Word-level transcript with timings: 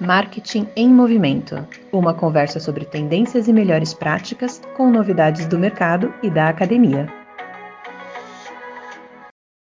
Marketing 0.00 0.66
em 0.74 0.88
Movimento 0.88 1.56
uma 1.92 2.14
conversa 2.14 2.58
sobre 2.58 2.86
tendências 2.86 3.48
e 3.48 3.52
melhores 3.52 3.92
práticas 3.92 4.62
com 4.74 4.90
novidades 4.90 5.46
do 5.46 5.58
mercado 5.58 6.14
e 6.22 6.30
da 6.30 6.48
academia. 6.48 7.06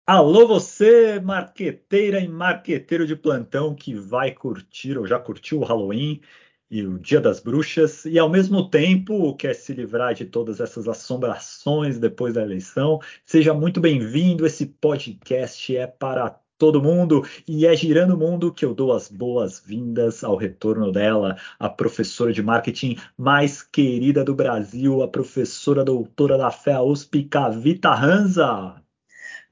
Alô, 0.07 0.47
você, 0.47 1.20
marqueteira 1.20 2.21
e 2.21 2.28
marqueteiro 2.28 3.05
de 3.05 3.17
plantão 3.17 3.75
que 3.75 3.94
vai 3.94 4.31
curtir 4.31 4.97
ou 4.97 5.05
já 5.05 5.20
curtiu 5.20 5.59
o 5.59 5.65
Halloween 5.65 6.21
e 6.71 6.85
o 6.85 6.97
Dia 6.97 7.19
das 7.19 7.41
Bruxas 7.41 8.05
e, 8.05 8.17
ao 8.17 8.29
mesmo 8.29 8.69
tempo, 8.69 9.35
quer 9.35 9.53
se 9.53 9.73
livrar 9.73 10.13
de 10.13 10.23
todas 10.23 10.61
essas 10.61 10.87
assombrações 10.87 11.99
depois 11.99 12.35
da 12.35 12.41
eleição. 12.41 12.99
Seja 13.25 13.53
muito 13.53 13.81
bem-vindo. 13.81 14.45
Esse 14.45 14.65
podcast 14.65 15.75
é 15.75 15.85
para 15.85 16.39
todo 16.60 16.84
mundo 16.84 17.26
e 17.48 17.66
é 17.66 17.73
girando 17.73 18.16
o 18.16 18.18
mundo 18.18 18.54
que 18.54 18.66
eu 18.66 18.76
dou 18.76 18.91
as 18.91 19.09
boas-vindas 19.09 20.26
ao 20.26 20.36
retorno 20.36 20.91
dela, 20.91 21.38
a 21.58 21.70
professora 21.70 22.34
de 22.34 22.44
marketing 22.44 22.98
mais 23.17 23.63
querida 23.63 24.26
do 24.26 24.36
Brasil, 24.36 25.02
a 25.02 25.08
professora 25.08 25.86
doutora 25.86 26.38
da 26.38 26.52
fé 26.52 26.77
USP, 26.77 27.23
Cavita 27.23 27.94
Ranza. 27.94 28.76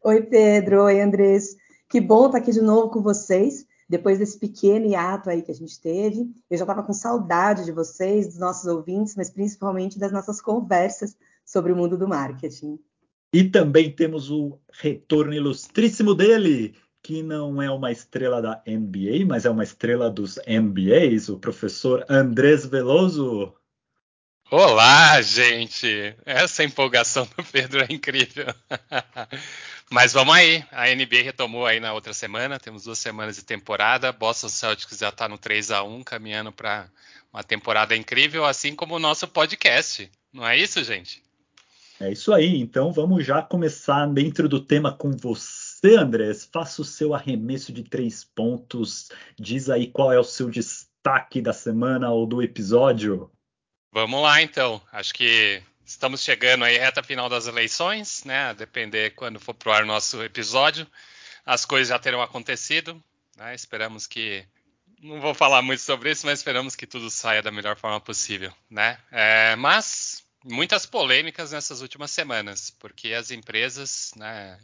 Oi, 0.04 0.22
Pedro. 0.22 0.84
Oi, 0.84 1.02
Andrés. 1.02 1.56
Que 1.90 2.02
bom 2.02 2.26
estar 2.26 2.40
aqui 2.40 2.52
de 2.52 2.62
novo 2.62 2.90
com 2.90 3.02
vocês. 3.02 3.66
Depois 3.90 4.20
desse 4.20 4.38
pequeno 4.38 4.88
hiato 4.88 5.30
aí 5.30 5.42
que 5.42 5.52
a 5.52 5.56
gente 5.56 5.80
teve, 5.80 6.30
eu 6.50 6.58
já 6.58 6.66
estava 6.66 6.84
com 6.84 6.92
saudade 6.92 7.64
de 7.64 7.72
vocês, 7.72 8.28
dos 8.28 8.38
nossos 8.38 8.66
ouvintes, 8.66 9.16
mas 9.16 9.30
principalmente 9.30 9.98
das 9.98 10.12
nossas 10.12 10.42
conversas 10.42 11.16
sobre 11.46 11.72
o 11.72 11.76
mundo 11.76 11.98
do 11.98 12.06
marketing. 12.06 12.78
E 13.34 13.46
também 13.46 13.90
temos 13.92 14.30
o 14.30 14.58
retorno 14.74 15.34
ilustríssimo 15.34 16.14
dele, 16.14 16.76
que 17.08 17.24
não 17.24 17.62
é 17.62 17.72
uma 17.72 17.90
estrela 17.90 18.42
da 18.42 18.62
NBA, 18.68 19.26
mas 19.26 19.46
é 19.46 19.50
uma 19.50 19.64
estrela 19.64 20.10
dos 20.10 20.38
MBAs, 20.46 21.30
o 21.30 21.40
professor 21.40 22.06
Andrés 22.10 22.66
Veloso. 22.66 23.54
Olá, 24.52 25.22
gente! 25.22 26.14
Essa 26.26 26.66
empolgação 26.66 27.26
do 27.38 27.46
Pedro 27.46 27.80
é 27.80 27.88
incrível. 27.90 28.48
Mas 29.90 30.12
vamos 30.12 30.36
aí, 30.36 30.66
a 30.70 30.94
NBA 30.94 31.23
retomou 31.23 31.66
aí 31.66 31.80
na 31.80 31.94
outra 31.94 32.14
semana, 32.14 32.59
temos 32.59 32.84
duas 32.84 33.00
semanas 33.00 33.38
de 33.38 33.46
temporada. 33.46 34.12
Boston 34.12 34.50
Celtics 34.50 34.98
já 34.98 35.08
está 35.08 35.30
no 35.30 35.38
3 35.38 35.72
a 35.72 35.84
1 35.84 36.03
caminhando 36.03 36.52
para 36.52 36.90
uma 37.31 37.42
temporada 37.42 37.96
incrível, 37.96 38.44
assim 38.44 38.76
como 38.76 38.96
o 38.96 39.00
nosso 39.00 39.30
podcast. 39.30 40.12
Não 40.34 40.46
é 40.46 40.58
isso, 40.58 40.84
gente? 40.84 41.24
É 42.02 42.12
isso 42.12 42.34
aí. 42.34 42.59
Então 42.59 42.92
vamos 42.92 43.26
já 43.26 43.42
começar 43.42 44.06
dentro 44.08 44.50
do 44.50 44.59
tema 44.59 44.92
com 44.92 45.12
você 45.12 45.56
você, 45.78 45.95
Andrés, 45.95 46.50
faça 46.52 46.81
o 46.81 46.86
seu 46.86 47.14
arremesso 47.14 47.72
de 47.72 47.83
três 47.83 48.23
pontos. 48.23 49.11
Diz 49.38 49.70
aí 49.70 49.88
qual 49.88 50.11
é 50.11 50.19
o 50.19 50.23
seu 50.23 50.50
destaque 50.50 51.39
da 51.39 51.53
semana 51.53 52.09
ou 52.09 52.25
do 52.25 52.42
episódio. 52.42 53.31
Vamos 53.94 54.22
lá, 54.22 54.42
então. 54.42 54.81
Acho 54.92 55.14
que 55.14 55.61
estamos 55.86 56.23
chegando 56.23 56.66
aí 56.66 56.80
reta 56.80 57.03
final 57.03 57.30
das 57.30 57.45
eleições, 57.45 58.23
né? 58.23 58.45
A 58.45 58.53
depender 58.53 59.11
quando 59.11 59.39
for 59.39 59.53
pro 59.53 59.72
ar 59.72 59.86
nosso 59.86 60.23
episódio, 60.23 60.88
as 61.45 61.64
coisas 61.64 61.89
já 61.89 62.00
terão 62.00 62.23
acontecido. 62.23 63.02
Né? 63.38 63.53
Esperamos 63.53 64.08
que 64.08 64.44
não 65.00 65.22
vou 65.22 65.36
falar 65.36 65.62
muito 65.62 65.84
sobre 65.84 66.09
isso, 66.09 66.25
mas 66.25 66.39
esperamos 66.39 66.75
que 66.75 66.88
tudo 66.88 67.12
saia 67.12 67.44
da 67.44 67.52
melhor 67.52 67.78
forma 67.78 68.02
possível, 68.02 68.52
né? 68.67 68.97
É, 69.12 69.56
mas 69.56 70.23
muitas 70.44 70.88
polêmicas 70.88 71.52
nessas 71.52 71.81
últimas 71.81 72.09
semanas, 72.09 72.72
porque 72.72 73.14
as 73.14 73.30
empresas, 73.30 74.12
né, 74.16 74.58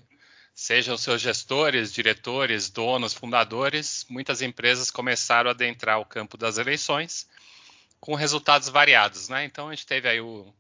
sejam 0.54 0.98
seus 0.98 1.22
gestores, 1.22 1.94
diretores, 1.94 2.70
donos, 2.70 3.14
fundadores, 3.14 4.06
muitas 4.10 4.42
empresas 4.42 4.92
começaram 4.92 5.50
a 5.50 5.54
adentrar 5.54 6.00
o 6.00 6.06
campo 6.06 6.38
das 6.38 6.58
eleições 6.58 7.28
com 8.00 8.16
resultados 8.16 8.70
variados, 8.70 9.30
né? 9.30 9.46
Então 9.46 9.70
a 9.70 9.76
gente 9.76 9.88
teve 9.88 10.08
aí 10.08 10.20
o, 10.20 10.54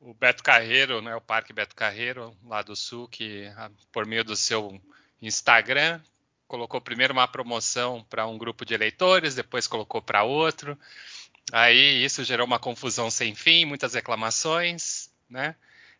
o 0.00 0.14
Beto 0.14 0.42
Carreiro, 0.42 1.02
né, 1.02 1.14
o 1.16 1.20
Parque 1.20 1.52
Beto 1.52 1.74
Carreiro, 1.74 2.36
lá 2.44 2.62
do 2.62 2.76
Sul, 2.76 3.08
que 3.08 3.46
ah, 3.56 3.70
por 3.90 4.06
meio 4.06 4.24
do 4.24 4.36
seu 4.36 4.80
Instagram 5.20 6.00
colocou 6.46 6.80
primeiro 6.80 7.12
uma 7.12 7.28
promoção 7.28 8.02
para 8.08 8.26
um 8.26 8.38
grupo 8.38 8.64
de 8.64 8.74
eleitores, 8.74 9.34
depois 9.34 9.66
colocou 9.66 10.00
para 10.00 10.22
outro. 10.22 10.78
Aí 11.52 12.02
isso 12.02 12.24
gerou 12.24 12.46
uma 12.46 12.58
confusão 12.58 13.10
sem 13.10 13.34
fim, 13.34 13.64
muitas 13.64 13.94
reclamações, 13.94 15.10
né? 15.28 15.54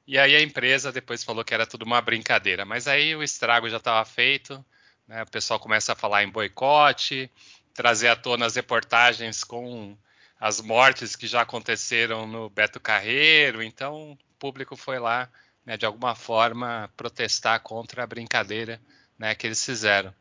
E 0.08 0.16
aí 0.16 0.34
a 0.34 0.40
empresa 0.40 0.90
depois 0.90 1.22
falou 1.22 1.44
que 1.44 1.52
era 1.52 1.66
tudo 1.66 1.84
uma 1.84 2.00
brincadeira. 2.00 2.64
Mas 2.64 2.88
aí 2.88 3.14
o 3.14 3.22
estrago 3.22 3.68
já 3.68 3.76
estava 3.76 4.02
feito, 4.06 4.64
né? 5.06 5.22
o 5.22 5.26
pessoal 5.26 5.60
começa 5.60 5.92
a 5.92 5.94
falar 5.94 6.24
em 6.24 6.30
boicote, 6.30 7.30
trazer 7.74 8.08
à 8.08 8.16
tona 8.16 8.46
as 8.46 8.56
reportagens 8.56 9.44
com 9.44 9.94
as 10.40 10.62
mortes 10.62 11.14
que 11.14 11.26
já 11.26 11.42
aconteceram 11.42 12.26
no 12.26 12.48
Beto 12.48 12.80
Carreiro. 12.80 13.62
Então 13.62 14.12
o 14.12 14.18
público 14.38 14.76
foi 14.76 14.98
lá, 14.98 15.28
né, 15.66 15.76
de 15.76 15.84
alguma 15.84 16.14
forma, 16.14 16.90
protestar 16.96 17.60
contra 17.60 18.02
a 18.02 18.06
brincadeira 18.06 18.80
né, 19.18 19.34
que 19.34 19.46
eles 19.46 19.62
fizeram. 19.62 20.14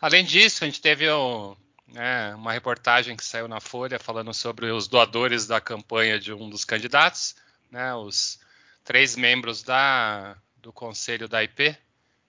Além 0.00 0.24
disso, 0.24 0.64
a 0.64 0.66
gente 0.66 0.80
teve 0.80 1.08
um, 1.08 1.54
né, 1.86 2.34
uma 2.34 2.52
reportagem 2.52 3.16
que 3.16 3.24
saiu 3.24 3.46
na 3.46 3.60
Folha 3.60 4.00
falando 4.00 4.34
sobre 4.34 4.72
os 4.72 4.88
doadores 4.88 5.46
da 5.46 5.60
campanha 5.60 6.18
de 6.18 6.32
um 6.32 6.50
dos 6.50 6.64
candidatos, 6.64 7.36
né, 7.70 7.94
os 7.94 8.39
três 8.84 9.16
membros 9.16 9.62
da, 9.62 10.36
do 10.56 10.72
conselho 10.72 11.28
da 11.28 11.42
IP, 11.42 11.76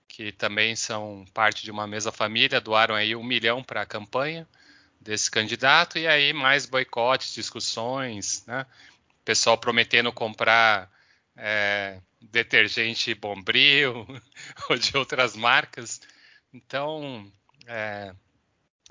que 0.08 0.32
também 0.32 0.76
são 0.76 1.24
parte 1.32 1.64
de 1.64 1.70
uma 1.70 1.86
mesma 1.86 2.12
família, 2.12 2.60
doaram 2.60 2.94
aí 2.94 3.16
um 3.16 3.24
milhão 3.24 3.62
para 3.62 3.82
a 3.82 3.86
campanha 3.86 4.46
desse 5.00 5.30
candidato, 5.30 5.98
e 5.98 6.06
aí 6.06 6.32
mais 6.32 6.66
boicotes, 6.66 7.34
discussões, 7.34 8.44
né? 8.46 8.66
pessoal 9.24 9.56
prometendo 9.56 10.12
comprar 10.12 10.90
é, 11.36 12.00
detergente 12.20 13.14
Bombril 13.14 14.06
ou 14.68 14.76
de 14.76 14.96
outras 14.96 15.34
marcas. 15.34 16.00
Então, 16.52 17.30
é, 17.66 18.14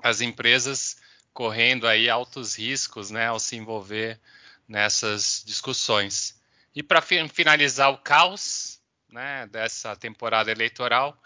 as 0.02 0.20
empresas 0.20 0.96
correndo 1.32 1.86
aí 1.86 2.10
altos 2.10 2.56
riscos 2.56 3.10
né, 3.10 3.26
ao 3.26 3.38
se 3.38 3.56
envolver 3.56 4.20
nessas 4.68 5.42
discussões. 5.46 6.40
E 6.74 6.82
para 6.82 7.02
finalizar 7.02 7.90
o 7.90 7.98
caos 7.98 8.80
né, 9.10 9.46
dessa 9.48 9.94
temporada 9.94 10.50
eleitoral, 10.50 11.20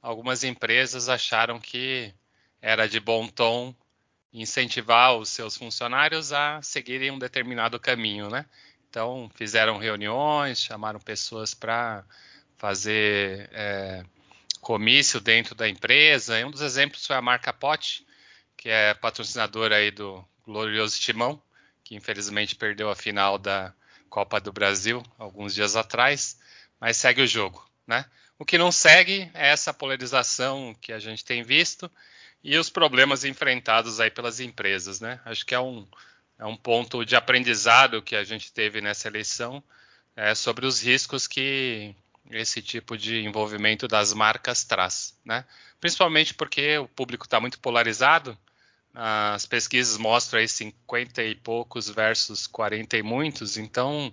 algumas 0.00 0.44
empresas 0.44 1.08
acharam 1.08 1.60
que 1.60 2.14
era 2.60 2.88
de 2.88 3.00
bom 3.00 3.26
tom 3.26 3.74
incentivar 4.32 5.16
os 5.16 5.28
seus 5.28 5.56
funcionários 5.56 6.32
a 6.32 6.62
seguirem 6.62 7.10
um 7.10 7.18
determinado 7.18 7.78
caminho, 7.78 8.30
né? 8.30 8.46
Então 8.88 9.30
fizeram 9.34 9.78
reuniões, 9.78 10.62
chamaram 10.62 11.00
pessoas 11.00 11.52
para 11.52 12.04
fazer 12.56 13.50
é, 13.52 14.04
comício 14.60 15.20
dentro 15.20 15.54
da 15.54 15.68
empresa. 15.68 16.38
E 16.38 16.44
um 16.44 16.50
dos 16.50 16.60
exemplos 16.60 17.06
foi 17.06 17.16
a 17.16 17.22
marca 17.22 17.52
Pot, 17.52 18.06
que 18.56 18.68
é 18.68 18.94
patrocinadora 18.94 19.76
aí 19.76 19.90
do 19.90 20.24
glorioso 20.44 21.00
Timão, 21.00 21.42
que 21.82 21.94
infelizmente 21.94 22.54
perdeu 22.54 22.88
a 22.88 22.94
final 22.94 23.38
da 23.38 23.74
Copa 24.12 24.38
do 24.38 24.52
Brasil 24.52 25.02
alguns 25.18 25.54
dias 25.54 25.74
atrás, 25.74 26.38
mas 26.78 26.98
segue 26.98 27.22
o 27.22 27.26
jogo, 27.26 27.66
né? 27.86 28.04
O 28.38 28.44
que 28.44 28.58
não 28.58 28.70
segue 28.70 29.30
é 29.32 29.48
essa 29.48 29.72
polarização 29.72 30.76
que 30.82 30.92
a 30.92 30.98
gente 30.98 31.24
tem 31.24 31.42
visto 31.42 31.90
e 32.44 32.58
os 32.58 32.68
problemas 32.68 33.24
enfrentados 33.24 34.00
aí 34.00 34.10
pelas 34.10 34.38
empresas, 34.38 35.00
né? 35.00 35.18
Acho 35.24 35.46
que 35.46 35.54
é 35.54 35.60
um, 35.60 35.88
é 36.38 36.44
um 36.44 36.54
ponto 36.54 37.06
de 37.06 37.16
aprendizado 37.16 38.02
que 38.02 38.14
a 38.14 38.22
gente 38.22 38.52
teve 38.52 38.82
nessa 38.82 39.08
eleição 39.08 39.64
é, 40.14 40.34
sobre 40.34 40.66
os 40.66 40.82
riscos 40.82 41.26
que 41.26 41.94
esse 42.30 42.60
tipo 42.60 42.98
de 42.98 43.24
envolvimento 43.24 43.88
das 43.88 44.12
marcas 44.12 44.62
traz, 44.62 45.18
né? 45.24 45.42
Principalmente 45.80 46.34
porque 46.34 46.76
o 46.76 46.86
público 46.86 47.24
está 47.24 47.40
muito 47.40 47.58
polarizado, 47.60 48.36
as 48.94 49.46
pesquisas 49.46 49.96
mostram 49.96 50.40
aí 50.40 50.48
50 50.48 51.22
e 51.22 51.34
poucos 51.34 51.88
versus 51.88 52.46
40 52.46 52.96
e 52.98 53.02
muitos, 53.02 53.56
então 53.56 54.12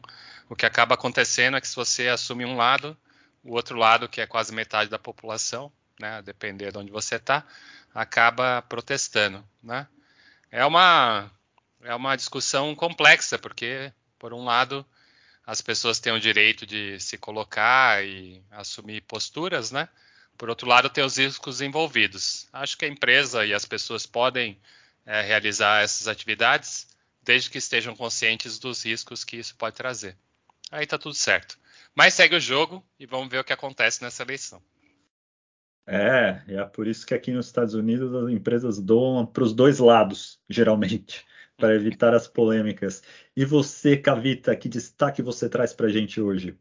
o 0.50 0.56
que 0.56 0.66
acaba 0.66 0.96
acontecendo 0.96 1.58
é 1.58 1.62
que 1.62 1.68
se 1.68 1.76
você 1.76 2.08
assume 2.08 2.46
um 2.46 2.56
lado, 2.56 2.98
o 3.44 3.54
outro 3.54 3.78
lado, 3.78 4.08
que 4.08 4.22
é 4.22 4.28
quase 4.28 4.54
metade 4.54 4.90
da 4.90 4.98
população, 4.98 5.72
né, 6.00 6.22
depender 6.22 6.72
de 6.72 6.78
onde 6.78 6.92
você 6.92 7.16
está, 7.16 7.46
acaba 7.94 8.62
protestando. 8.62 9.44
Né? 9.62 9.88
É, 10.52 10.66
uma, 10.66 11.30
é 11.82 11.94
uma 11.94 12.16
discussão 12.16 12.74
complexa, 12.74 13.38
porque, 13.38 13.92
por 14.18 14.34
um 14.34 14.44
lado, 14.44 14.86
as 15.46 15.62
pessoas 15.62 16.00
têm 16.00 16.14
o 16.14 16.20
direito 16.20 16.66
de 16.66 17.00
se 17.00 17.18
colocar 17.18 18.04
e 18.04 18.42
assumir 18.52 19.02
posturas, 19.02 19.72
né? 19.72 19.90
Por 20.40 20.50
outro 20.50 20.70
lado, 20.70 20.90
tem 20.90 21.04
os 21.04 21.18
riscos 21.18 21.60
envolvidos. 21.60 22.48
Acho 22.54 22.78
que 22.78 22.86
a 22.86 22.88
empresa 22.88 23.46
e 23.46 23.54
as 23.54 23.66
pessoas 23.66 24.06
podem 24.06 24.58
é, 25.06 25.22
realizar 25.22 25.84
essas 25.84 26.08
atividades 26.08 26.88
desde 27.22 27.50
que 27.50 27.58
estejam 27.58 27.94
conscientes 27.94 28.58
dos 28.58 28.86
riscos 28.86 29.26
que 29.26 29.36
isso 29.36 29.54
pode 29.58 29.76
trazer. 29.76 30.16
Aí 30.72 30.86
está 30.86 30.98
tudo 30.98 31.14
certo. 31.14 31.60
Mas 31.94 32.14
segue 32.14 32.38
o 32.38 32.40
jogo 32.40 32.82
e 32.98 33.06
vamos 33.06 33.28
ver 33.28 33.40
o 33.40 33.44
que 33.44 33.52
acontece 33.52 34.02
nessa 34.02 34.24
eleição. 34.24 34.64
É, 35.86 36.42
é 36.48 36.64
por 36.64 36.88
isso 36.88 37.06
que 37.06 37.14
aqui 37.14 37.34
nos 37.34 37.48
Estados 37.48 37.74
Unidos 37.74 38.16
as 38.16 38.30
empresas 38.30 38.80
doam 38.80 39.26
para 39.26 39.44
os 39.44 39.54
dois 39.54 39.80
lados, 39.80 40.40
geralmente, 40.50 41.26
para 41.58 41.76
evitar 41.76 42.14
as 42.14 42.30
polêmicas. 42.30 43.04
E 43.36 43.44
você, 43.44 43.98
Cavita, 43.98 44.56
que 44.56 44.70
destaque 44.70 45.22
você 45.22 45.50
traz 45.50 45.74
para 45.74 45.88
a 45.88 45.92
gente 45.92 46.22
hoje? 46.22 46.58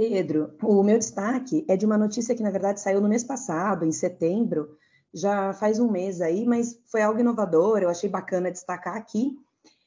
Pedro, 0.00 0.54
o 0.62 0.82
meu 0.82 0.98
destaque 0.98 1.62
é 1.68 1.76
de 1.76 1.84
uma 1.84 1.98
notícia 1.98 2.34
que, 2.34 2.42
na 2.42 2.50
verdade, 2.50 2.80
saiu 2.80 3.02
no 3.02 3.08
mês 3.08 3.22
passado, 3.22 3.84
em 3.84 3.92
setembro, 3.92 4.74
já 5.12 5.52
faz 5.52 5.78
um 5.78 5.90
mês 5.90 6.22
aí, 6.22 6.46
mas 6.46 6.80
foi 6.90 7.02
algo 7.02 7.20
inovador, 7.20 7.82
eu 7.82 7.90
achei 7.90 8.08
bacana 8.08 8.50
destacar 8.50 8.96
aqui. 8.96 9.36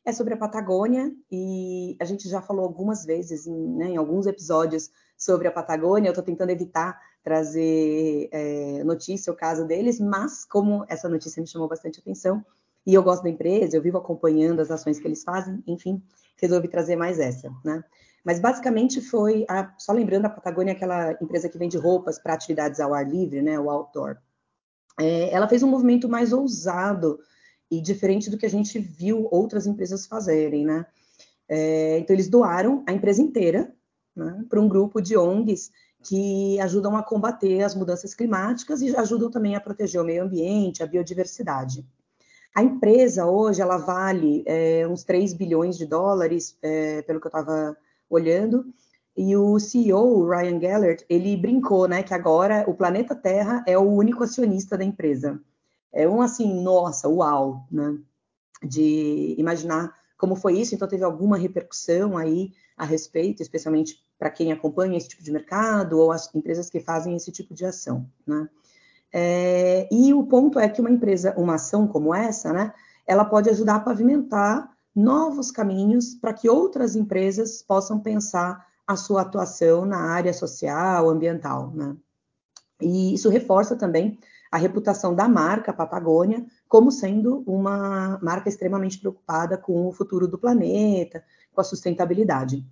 É 0.05 0.11
sobre 0.11 0.35
a 0.35 0.37
Patagônia 0.37 1.11
e 1.31 1.97
a 1.99 2.05
gente 2.05 2.29
já 2.29 2.43
falou 2.43 2.63
algumas 2.63 3.03
vezes, 3.03 3.47
em, 3.47 3.75
né, 3.75 3.87
em 3.87 3.97
alguns 3.97 4.27
episódios, 4.27 4.91
sobre 5.17 5.47
a 5.47 5.51
Patagônia. 5.51 6.09
Eu 6.09 6.11
estou 6.11 6.23
tentando 6.23 6.51
evitar 6.51 6.95
trazer 7.23 8.29
é, 8.31 8.83
notícia 8.83 9.33
o 9.33 9.35
caso 9.35 9.65
deles, 9.65 9.99
mas 9.99 10.45
como 10.45 10.85
essa 10.89 11.09
notícia 11.09 11.41
me 11.41 11.47
chamou 11.47 11.67
bastante 11.67 11.99
atenção 11.99 12.45
e 12.85 12.93
eu 12.93 13.01
gosto 13.01 13.23
da 13.23 13.31
empresa, 13.31 13.75
eu 13.75 13.81
vivo 13.81 13.97
acompanhando 13.97 14.59
as 14.59 14.69
ações 14.69 14.99
que 14.99 15.07
eles 15.07 15.23
fazem, 15.23 15.63
enfim, 15.65 16.03
resolvi 16.37 16.67
trazer 16.67 16.95
mais 16.95 17.19
essa, 17.19 17.51
né? 17.65 17.83
Mas 18.23 18.39
basicamente 18.39 19.01
foi, 19.01 19.45
a, 19.49 19.73
só 19.77 19.91
lembrando, 19.91 20.25
a 20.25 20.29
Patagônia 20.29 20.71
é 20.71 20.75
aquela 20.75 21.11
empresa 21.21 21.49
que 21.49 21.57
vende 21.57 21.77
roupas 21.77 22.17
para 22.17 22.33
atividades 22.33 22.79
ao 22.79 22.93
ar 22.93 23.07
livre, 23.07 23.41
né, 23.41 23.59
o 23.59 23.69
outdoor. 23.69 24.17
É, 24.99 25.29
ela 25.33 25.47
fez 25.47 25.61
um 25.63 25.69
movimento 25.69 26.07
mais 26.07 26.31
ousado 26.31 27.19
e 27.69 27.81
diferente 27.81 28.29
do 28.29 28.37
que 28.37 28.45
a 28.45 28.49
gente 28.49 28.79
viu 28.79 29.27
outras 29.31 29.65
empresas 29.65 30.05
fazerem, 30.05 30.63
né? 30.63 30.85
É, 31.49 31.97
então 31.99 32.15
eles 32.15 32.29
doaram 32.29 32.83
a 32.87 32.93
empresa 32.93 33.21
inteira 33.21 33.73
né, 34.15 34.45
para 34.47 34.61
um 34.61 34.67
grupo 34.67 35.01
de 35.01 35.17
ONGs 35.17 35.71
que 36.03 36.59
ajudam 36.59 36.95
a 36.95 37.03
combater 37.03 37.61
as 37.63 37.75
mudanças 37.75 38.13
climáticas 38.13 38.81
e 38.81 38.95
ajudam 38.95 39.31
também 39.31 39.55
a 39.55 39.61
proteger 39.61 40.01
o 40.01 40.05
meio 40.05 40.23
ambiente, 40.23 40.83
a 40.83 40.87
biodiversidade. 40.87 41.85
A 42.55 42.61
empresa 42.61 43.25
hoje 43.25 43.61
ela 43.61 43.77
vale 43.77 44.43
é, 44.45 44.87
uns 44.87 45.03
3 45.03 45.33
bilhões 45.33 45.77
de 45.77 45.85
dólares, 45.85 46.57
é, 46.61 47.01
pelo 47.01 47.19
que 47.19 47.25
eu 47.25 47.29
estava 47.29 47.75
olhando. 48.15 48.65
E 49.15 49.35
o 49.35 49.59
CEO, 49.59 50.19
o 50.19 50.29
Ryan 50.29 50.59
Gellert, 50.59 51.05
ele 51.07 51.37
brincou, 51.37 51.87
né, 51.87 52.01
que 52.01 52.13
agora 52.13 52.65
o 52.67 52.73
planeta 52.73 53.15
Terra 53.15 53.63
é 53.67 53.77
o 53.77 53.81
único 53.81 54.23
acionista 54.23 54.77
da 54.77 54.83
empresa. 54.83 55.39
É 55.91 56.09
um 56.09 56.21
assim, 56.21 56.61
nossa, 56.63 57.07
uau, 57.07 57.67
né? 57.71 57.95
De 58.63 59.35
imaginar 59.37 59.93
como 60.17 60.35
foi 60.35 60.57
isso, 60.57 60.73
então 60.73 60.87
teve 60.87 61.03
alguma 61.03 61.37
repercussão 61.37 62.17
aí 62.17 62.51
a 62.75 62.85
respeito, 62.85 63.43
especialmente 63.43 64.03
para 64.17 64.31
quem 64.31 64.51
acompanha 64.51 64.97
esse 64.97 65.09
tipo 65.09 65.21
de 65.21 65.31
mercado 65.31 65.99
ou 65.99 66.11
as 66.11 66.33
empresas 66.33 66.69
que 66.69 66.79
fazem 66.79 67.15
esse 67.15 67.31
tipo 67.31 67.53
de 67.53 67.65
ação, 67.65 68.09
né? 68.25 68.49
É, 69.11 69.87
e 69.91 70.11
o 70.11 70.25
ponto 70.25 70.57
é 70.57 70.67
que 70.67 70.81
uma 70.81 70.89
empresa, 70.89 71.35
uma 71.37 71.55
ação 71.55 71.87
como 71.87 72.15
essa, 72.15 72.51
né, 72.51 72.73
ela 73.05 73.23
pode 73.23 73.47
ajudar 73.49 73.75
a 73.75 73.79
pavimentar 73.79 74.72
novos 74.95 75.51
caminhos 75.51 76.13
para 76.13 76.33
que 76.33 76.49
outras 76.49 76.95
empresas 76.95 77.61
possam 77.61 77.99
pensar 77.99 78.67
a 78.85 78.95
sua 78.95 79.21
atuação 79.21 79.85
na 79.85 79.97
área 79.97 80.33
social, 80.33 81.09
ambiental, 81.09 81.71
né? 81.71 81.95
E 82.81 83.13
isso 83.13 83.29
reforça 83.29 83.75
também 83.75 84.19
a 84.51 84.57
reputação 84.57 85.15
da 85.15 85.27
marca 85.27 85.73
Patagônia 85.73 86.45
como 86.67 86.91
sendo 86.91 87.43
uma 87.47 88.19
marca 88.21 88.49
extremamente 88.49 88.99
preocupada 88.99 89.57
com 89.57 89.87
o 89.87 89.91
futuro 89.91 90.27
do 90.27 90.37
planeta, 90.37 91.23
com 91.51 91.61
a 91.61 91.63
sustentabilidade. 91.63 92.65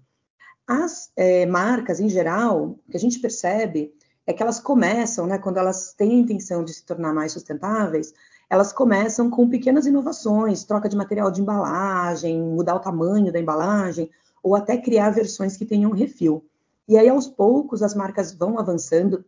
As 0.67 1.11
é, 1.15 1.45
marcas, 1.45 1.99
em 1.99 2.09
geral, 2.09 2.77
o 2.87 2.91
que 2.91 2.97
a 2.97 2.99
gente 2.99 3.19
percebe 3.19 3.93
é 4.31 4.33
que 4.33 4.41
elas 4.41 4.59
começam, 4.59 5.27
né, 5.27 5.37
quando 5.37 5.57
elas 5.57 5.93
têm 5.93 6.11
a 6.11 6.19
intenção 6.19 6.63
de 6.63 6.73
se 6.73 6.85
tornar 6.85 7.13
mais 7.13 7.31
sustentáveis, 7.31 8.13
elas 8.49 8.73
começam 8.73 9.29
com 9.29 9.49
pequenas 9.49 9.85
inovações, 9.85 10.63
troca 10.63 10.89
de 10.89 10.97
material 10.97 11.31
de 11.31 11.41
embalagem, 11.41 12.41
mudar 12.41 12.75
o 12.75 12.79
tamanho 12.79 13.31
da 13.31 13.39
embalagem, 13.39 14.09
ou 14.43 14.55
até 14.55 14.77
criar 14.77 15.11
versões 15.11 15.55
que 15.55 15.65
tenham 15.65 15.91
refil. 15.91 16.43
E 16.87 16.97
aí, 16.97 17.07
aos 17.07 17.27
poucos, 17.27 17.81
as 17.81 17.93
marcas 17.93 18.33
vão 18.33 18.59
avançando, 18.59 19.23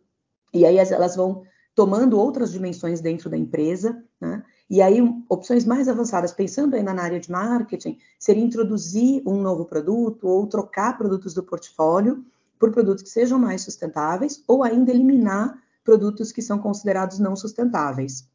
e 0.52 0.66
aí 0.66 0.76
elas 0.76 1.16
vão 1.16 1.42
tomando 1.74 2.18
outras 2.18 2.52
dimensões 2.52 3.00
dentro 3.00 3.30
da 3.30 3.36
empresa, 3.36 4.02
né? 4.20 4.42
E 4.68 4.80
aí, 4.80 5.00
opções 5.28 5.64
mais 5.64 5.88
avançadas, 5.88 6.32
pensando 6.32 6.74
ainda 6.74 6.92
na 6.92 7.02
área 7.02 7.20
de 7.20 7.30
marketing, 7.30 7.98
seria 8.18 8.42
introduzir 8.42 9.22
um 9.26 9.40
novo 9.40 9.64
produto 9.64 10.26
ou 10.26 10.46
trocar 10.46 10.96
produtos 10.96 11.34
do 11.34 11.42
portfólio 11.42 12.24
por 12.58 12.72
produtos 12.72 13.02
que 13.02 13.10
sejam 13.10 13.38
mais 13.38 13.62
sustentáveis, 13.62 14.42
ou 14.46 14.62
ainda 14.62 14.90
eliminar 14.90 15.58
produtos 15.82 16.32
que 16.32 16.42
são 16.42 16.58
considerados 16.58 17.18
não 17.18 17.36
sustentáveis. 17.36 18.28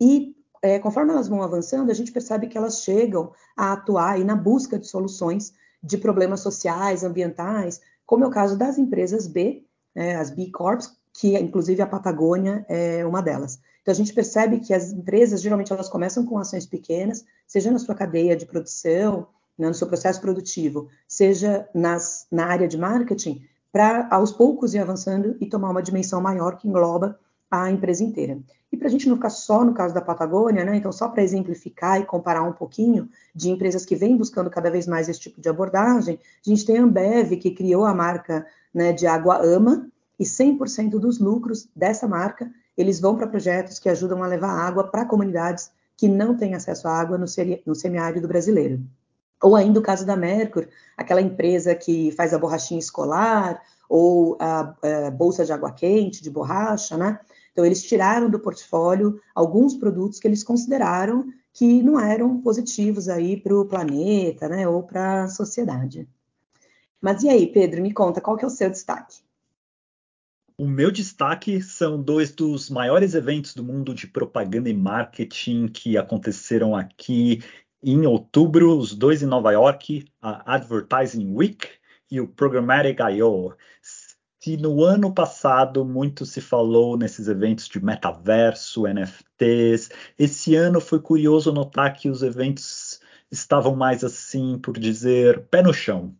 E 0.00 0.34
é, 0.60 0.78
conforme 0.78 1.12
elas 1.12 1.28
vão 1.28 1.42
avançando, 1.42 1.90
a 1.90 1.94
gente 1.94 2.12
percebe 2.12 2.46
que 2.46 2.56
elas 2.56 2.82
chegam 2.82 3.32
a 3.56 3.72
atuar 3.72 4.12
aí 4.12 4.24
na 4.24 4.36
busca 4.36 4.78
de 4.78 4.86
soluções 4.86 5.52
de 5.82 5.98
problemas 5.98 6.40
sociais, 6.40 7.02
ambientais, 7.02 7.80
como 8.06 8.24
é 8.24 8.26
o 8.26 8.30
caso 8.30 8.56
das 8.56 8.78
empresas 8.78 9.26
B, 9.26 9.64
né, 9.94 10.16
as 10.16 10.30
B 10.30 10.50
Corps, 10.50 10.92
que 11.12 11.36
inclusive 11.36 11.82
a 11.82 11.86
Patagônia 11.86 12.64
é 12.68 13.04
uma 13.04 13.20
delas. 13.20 13.60
Então 13.82 13.92
a 13.92 13.94
gente 13.94 14.14
percebe 14.14 14.60
que 14.60 14.72
as 14.72 14.92
empresas 14.92 15.42
geralmente 15.42 15.72
elas 15.72 15.88
começam 15.88 16.24
com 16.24 16.38
ações 16.38 16.64
pequenas, 16.64 17.24
seja 17.46 17.70
na 17.70 17.80
sua 17.80 17.94
cadeia 17.94 18.36
de 18.36 18.46
produção, 18.46 19.26
né, 19.62 19.68
no 19.68 19.74
seu 19.74 19.86
processo 19.86 20.20
produtivo, 20.20 20.88
seja 21.06 21.68
nas, 21.72 22.26
na 22.32 22.46
área 22.46 22.66
de 22.66 22.76
marketing, 22.76 23.46
para 23.70 24.08
aos 24.10 24.32
poucos 24.32 24.74
ir 24.74 24.80
avançando 24.80 25.36
e 25.40 25.46
tomar 25.46 25.70
uma 25.70 25.80
dimensão 25.80 26.20
maior 26.20 26.56
que 26.56 26.66
engloba 26.66 27.16
a 27.48 27.70
empresa 27.70 28.02
inteira. 28.02 28.40
E 28.72 28.76
para 28.76 28.88
a 28.88 28.90
gente 28.90 29.08
não 29.08 29.14
ficar 29.14 29.30
só 29.30 29.64
no 29.64 29.72
caso 29.72 29.94
da 29.94 30.00
Patagônia, 30.00 30.64
né, 30.64 30.74
então 30.74 30.90
só 30.90 31.08
para 31.08 31.22
exemplificar 31.22 32.00
e 32.00 32.04
comparar 32.04 32.42
um 32.42 32.52
pouquinho 32.52 33.08
de 33.32 33.50
empresas 33.50 33.84
que 33.84 33.94
vêm 33.94 34.16
buscando 34.16 34.50
cada 34.50 34.68
vez 34.68 34.88
mais 34.88 35.08
esse 35.08 35.20
tipo 35.20 35.40
de 35.40 35.48
abordagem, 35.48 36.18
a 36.44 36.50
gente 36.50 36.66
tem 36.66 36.78
a 36.78 36.82
Ambev, 36.82 37.36
que 37.36 37.52
criou 37.52 37.84
a 37.84 37.94
marca 37.94 38.44
né, 38.74 38.92
de 38.92 39.06
água 39.06 39.40
Ama, 39.40 39.86
e 40.18 40.24
100% 40.24 40.98
dos 40.98 41.18
lucros 41.18 41.68
dessa 41.74 42.08
marca, 42.08 42.50
eles 42.76 42.98
vão 42.98 43.16
para 43.16 43.26
projetos 43.28 43.78
que 43.78 43.88
ajudam 43.88 44.22
a 44.22 44.26
levar 44.26 44.50
água 44.50 44.84
para 44.84 45.04
comunidades 45.04 45.70
que 45.96 46.08
não 46.08 46.36
têm 46.36 46.54
acesso 46.54 46.88
à 46.88 46.98
água 46.98 47.16
no, 47.16 47.26
no 47.64 47.74
semiárido 47.74 48.26
brasileiro. 48.26 48.80
Ou 49.42 49.56
ainda 49.56 49.80
o 49.80 49.82
caso 49.82 50.06
da 50.06 50.16
Mercur, 50.16 50.68
aquela 50.96 51.20
empresa 51.20 51.74
que 51.74 52.12
faz 52.12 52.32
a 52.32 52.38
borrachinha 52.38 52.78
escolar, 52.78 53.60
ou 53.88 54.36
a, 54.40 54.74
a 55.06 55.10
bolsa 55.10 55.44
de 55.44 55.52
água 55.52 55.72
quente, 55.72 56.22
de 56.22 56.30
borracha, 56.30 56.96
né? 56.96 57.18
Então, 57.52 57.64
eles 57.64 57.82
tiraram 57.82 58.30
do 58.30 58.40
portfólio 58.40 59.20
alguns 59.34 59.74
produtos 59.74 60.18
que 60.18 60.26
eles 60.26 60.42
consideraram 60.42 61.26
que 61.52 61.82
não 61.82 62.00
eram 62.00 62.40
positivos 62.40 63.08
aí 63.08 63.36
para 63.36 63.54
o 63.54 63.66
planeta, 63.66 64.48
né, 64.48 64.66
ou 64.66 64.82
para 64.82 65.24
a 65.24 65.28
sociedade. 65.28 66.08
Mas 67.00 67.22
e 67.22 67.28
aí, 67.28 67.46
Pedro, 67.46 67.82
me 67.82 67.92
conta, 67.92 68.20
qual 68.20 68.36
que 68.36 68.44
é 68.44 68.48
o 68.48 68.50
seu 68.50 68.70
destaque? 68.70 69.20
O 70.56 70.66
meu 70.66 70.90
destaque 70.90 71.60
são 71.60 72.00
dois 72.00 72.30
dos 72.30 72.70
maiores 72.70 73.14
eventos 73.14 73.54
do 73.54 73.64
mundo 73.64 73.94
de 73.94 74.06
propaganda 74.06 74.70
e 74.70 74.74
marketing 74.74 75.66
que 75.66 75.98
aconteceram 75.98 76.76
aqui 76.76 77.42
em 77.82 78.06
outubro, 78.06 78.76
os 78.76 78.94
dois 78.94 79.22
em 79.22 79.26
Nova 79.26 79.52
York, 79.52 80.04
a 80.20 80.54
Advertising 80.54 81.32
Week 81.34 81.68
e 82.10 82.20
o 82.20 82.28
Programmatic 82.28 83.00
I.O 83.00 83.54
se 84.42 84.56
no 84.56 84.82
ano 84.82 85.14
passado 85.14 85.84
muito 85.84 86.26
se 86.26 86.40
falou 86.40 86.98
nesses 86.98 87.28
eventos 87.28 87.68
de 87.68 87.82
metaverso, 87.82 88.88
NFTs, 88.88 89.88
esse 90.18 90.56
ano 90.56 90.80
foi 90.80 90.98
curioso 91.00 91.52
notar 91.52 91.94
que 91.94 92.10
os 92.10 92.24
eventos 92.24 93.00
estavam 93.30 93.76
mais 93.76 94.02
assim, 94.02 94.58
por 94.58 94.76
dizer, 94.76 95.46
pé 95.46 95.62
no 95.62 95.72
chão. 95.72 96.16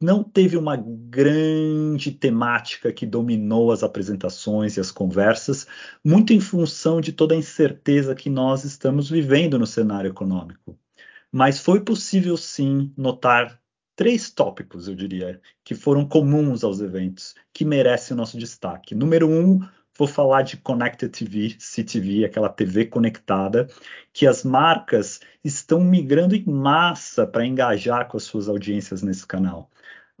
Não 0.00 0.24
teve 0.24 0.56
uma 0.56 0.76
grande 0.76 2.10
temática 2.10 2.90
que 2.90 3.04
dominou 3.04 3.70
as 3.70 3.82
apresentações 3.82 4.76
e 4.76 4.80
as 4.80 4.90
conversas, 4.90 5.66
muito 6.02 6.32
em 6.32 6.40
função 6.40 7.02
de 7.02 7.12
toda 7.12 7.34
a 7.34 7.38
incerteza 7.38 8.14
que 8.14 8.30
nós 8.30 8.64
estamos 8.64 9.10
vivendo 9.10 9.58
no 9.58 9.66
cenário 9.66 10.08
econômico. 10.08 10.78
Mas 11.30 11.60
foi 11.60 11.84
possível 11.84 12.36
sim 12.38 12.92
notar 12.96 13.60
três 13.94 14.30
tópicos, 14.30 14.88
eu 14.88 14.94
diria, 14.94 15.38
que 15.62 15.74
foram 15.74 16.08
comuns 16.08 16.64
aos 16.64 16.80
eventos, 16.80 17.34
que 17.52 17.66
merecem 17.66 18.14
o 18.14 18.16
nosso 18.16 18.38
destaque. 18.38 18.94
Número 18.94 19.28
um, 19.28 19.60
vou 19.98 20.08
falar 20.08 20.40
de 20.40 20.56
Connected 20.56 21.12
TV, 21.12 21.56
CTV, 21.58 22.24
aquela 22.24 22.48
TV 22.48 22.86
conectada, 22.86 23.68
que 24.14 24.26
as 24.26 24.42
marcas 24.42 25.20
estão 25.44 25.84
migrando 25.84 26.34
em 26.34 26.44
massa 26.46 27.26
para 27.26 27.44
engajar 27.44 28.08
com 28.08 28.16
as 28.16 28.22
suas 28.22 28.48
audiências 28.48 29.02
nesse 29.02 29.26
canal. 29.26 29.69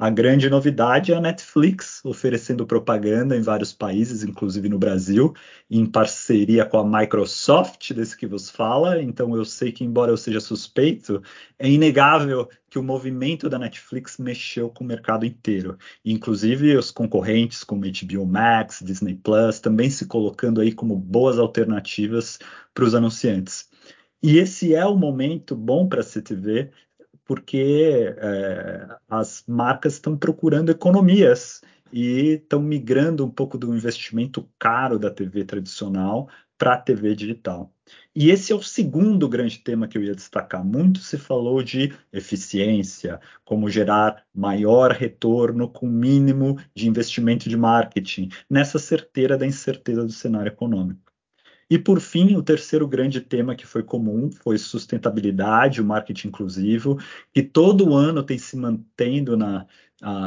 A 0.00 0.08
grande 0.08 0.48
novidade 0.48 1.12
é 1.12 1.16
a 1.16 1.20
Netflix 1.20 2.02
oferecendo 2.06 2.66
propaganda 2.66 3.36
em 3.36 3.42
vários 3.42 3.70
países, 3.70 4.24
inclusive 4.24 4.66
no 4.66 4.78
Brasil, 4.78 5.34
em 5.70 5.84
parceria 5.84 6.64
com 6.64 6.78
a 6.78 7.00
Microsoft, 7.00 7.92
desse 7.92 8.16
que 8.16 8.26
vos 8.26 8.48
fala. 8.48 9.02
Então 9.02 9.36
eu 9.36 9.44
sei 9.44 9.70
que, 9.70 9.84
embora 9.84 10.10
eu 10.10 10.16
seja 10.16 10.40
suspeito, 10.40 11.22
é 11.58 11.68
inegável 11.68 12.48
que 12.70 12.78
o 12.78 12.82
movimento 12.82 13.46
da 13.50 13.58
Netflix 13.58 14.16
mexeu 14.16 14.70
com 14.70 14.84
o 14.84 14.86
mercado 14.86 15.26
inteiro. 15.26 15.76
Inclusive 16.02 16.78
os 16.78 16.90
concorrentes 16.90 17.62
como 17.62 17.82
HBO 17.82 18.24
Max, 18.24 18.82
Disney 18.82 19.16
Plus, 19.16 19.60
também 19.60 19.90
se 19.90 20.06
colocando 20.06 20.62
aí 20.62 20.72
como 20.72 20.96
boas 20.96 21.38
alternativas 21.38 22.38
para 22.72 22.84
os 22.84 22.94
anunciantes. 22.94 23.68
E 24.22 24.38
esse 24.38 24.74
é 24.74 24.86
o 24.86 24.96
momento 24.96 25.54
bom 25.54 25.86
para 25.86 26.00
a 26.00 26.04
CTV 26.04 26.70
porque 27.30 28.12
é, 28.18 28.88
as 29.08 29.44
marcas 29.46 29.92
estão 29.92 30.18
procurando 30.18 30.72
economias 30.72 31.60
e 31.92 32.32
estão 32.32 32.60
migrando 32.60 33.24
um 33.24 33.30
pouco 33.30 33.56
do 33.56 33.72
investimento 33.72 34.50
caro 34.58 34.98
da 34.98 35.12
TV 35.12 35.44
tradicional 35.44 36.28
para 36.58 36.74
a 36.74 36.76
TV 36.76 37.14
digital. 37.14 37.72
E 38.12 38.30
esse 38.30 38.50
é 38.50 38.56
o 38.56 38.60
segundo 38.60 39.28
grande 39.28 39.60
tema 39.60 39.86
que 39.86 39.96
eu 39.96 40.02
ia 40.02 40.12
destacar. 40.12 40.64
Muito 40.64 40.98
se 40.98 41.16
falou 41.16 41.62
de 41.62 41.94
eficiência, 42.12 43.20
como 43.44 43.70
gerar 43.70 44.24
maior 44.34 44.90
retorno 44.90 45.68
com 45.68 45.86
mínimo 45.86 46.58
de 46.74 46.88
investimento 46.88 47.48
de 47.48 47.56
marketing, 47.56 48.28
nessa 48.50 48.76
certeira 48.76 49.38
da 49.38 49.46
incerteza 49.46 50.04
do 50.04 50.10
cenário 50.10 50.48
econômico. 50.48 51.09
E 51.70 51.78
por 51.78 52.00
fim, 52.00 52.34
o 52.34 52.42
terceiro 52.42 52.88
grande 52.88 53.20
tema 53.20 53.54
que 53.54 53.64
foi 53.64 53.84
comum 53.84 54.28
foi 54.42 54.58
sustentabilidade, 54.58 55.80
o 55.80 55.84
marketing 55.84 56.28
inclusivo, 56.28 56.98
que 57.32 57.44
todo 57.44 57.94
ano 57.94 58.24
tem 58.24 58.36
se 58.36 58.56
mantendo 58.56 59.36
na, 59.36 59.66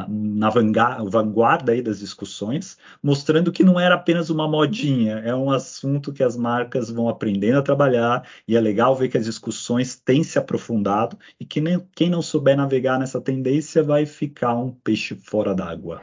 na 0.08 0.48
vanguarda 0.48 1.72
aí 1.72 1.82
das 1.82 1.98
discussões, 1.98 2.78
mostrando 3.02 3.52
que 3.52 3.62
não 3.62 3.78
era 3.78 3.94
apenas 3.94 4.30
uma 4.30 4.48
modinha, 4.48 5.16
é 5.18 5.34
um 5.34 5.50
assunto 5.50 6.14
que 6.14 6.22
as 6.22 6.34
marcas 6.34 6.88
vão 6.88 7.10
aprendendo 7.10 7.58
a 7.58 7.62
trabalhar 7.62 8.26
e 8.48 8.56
é 8.56 8.60
legal 8.60 8.96
ver 8.96 9.08
que 9.08 9.18
as 9.18 9.26
discussões 9.26 9.96
têm 9.96 10.22
se 10.22 10.38
aprofundado 10.38 11.18
e 11.38 11.44
que 11.44 11.60
nem, 11.60 11.78
quem 11.94 12.08
não 12.08 12.22
souber 12.22 12.56
navegar 12.56 12.98
nessa 12.98 13.20
tendência 13.20 13.82
vai 13.82 14.06
ficar 14.06 14.54
um 14.54 14.70
peixe 14.70 15.14
fora 15.14 15.54
d'água. 15.54 16.00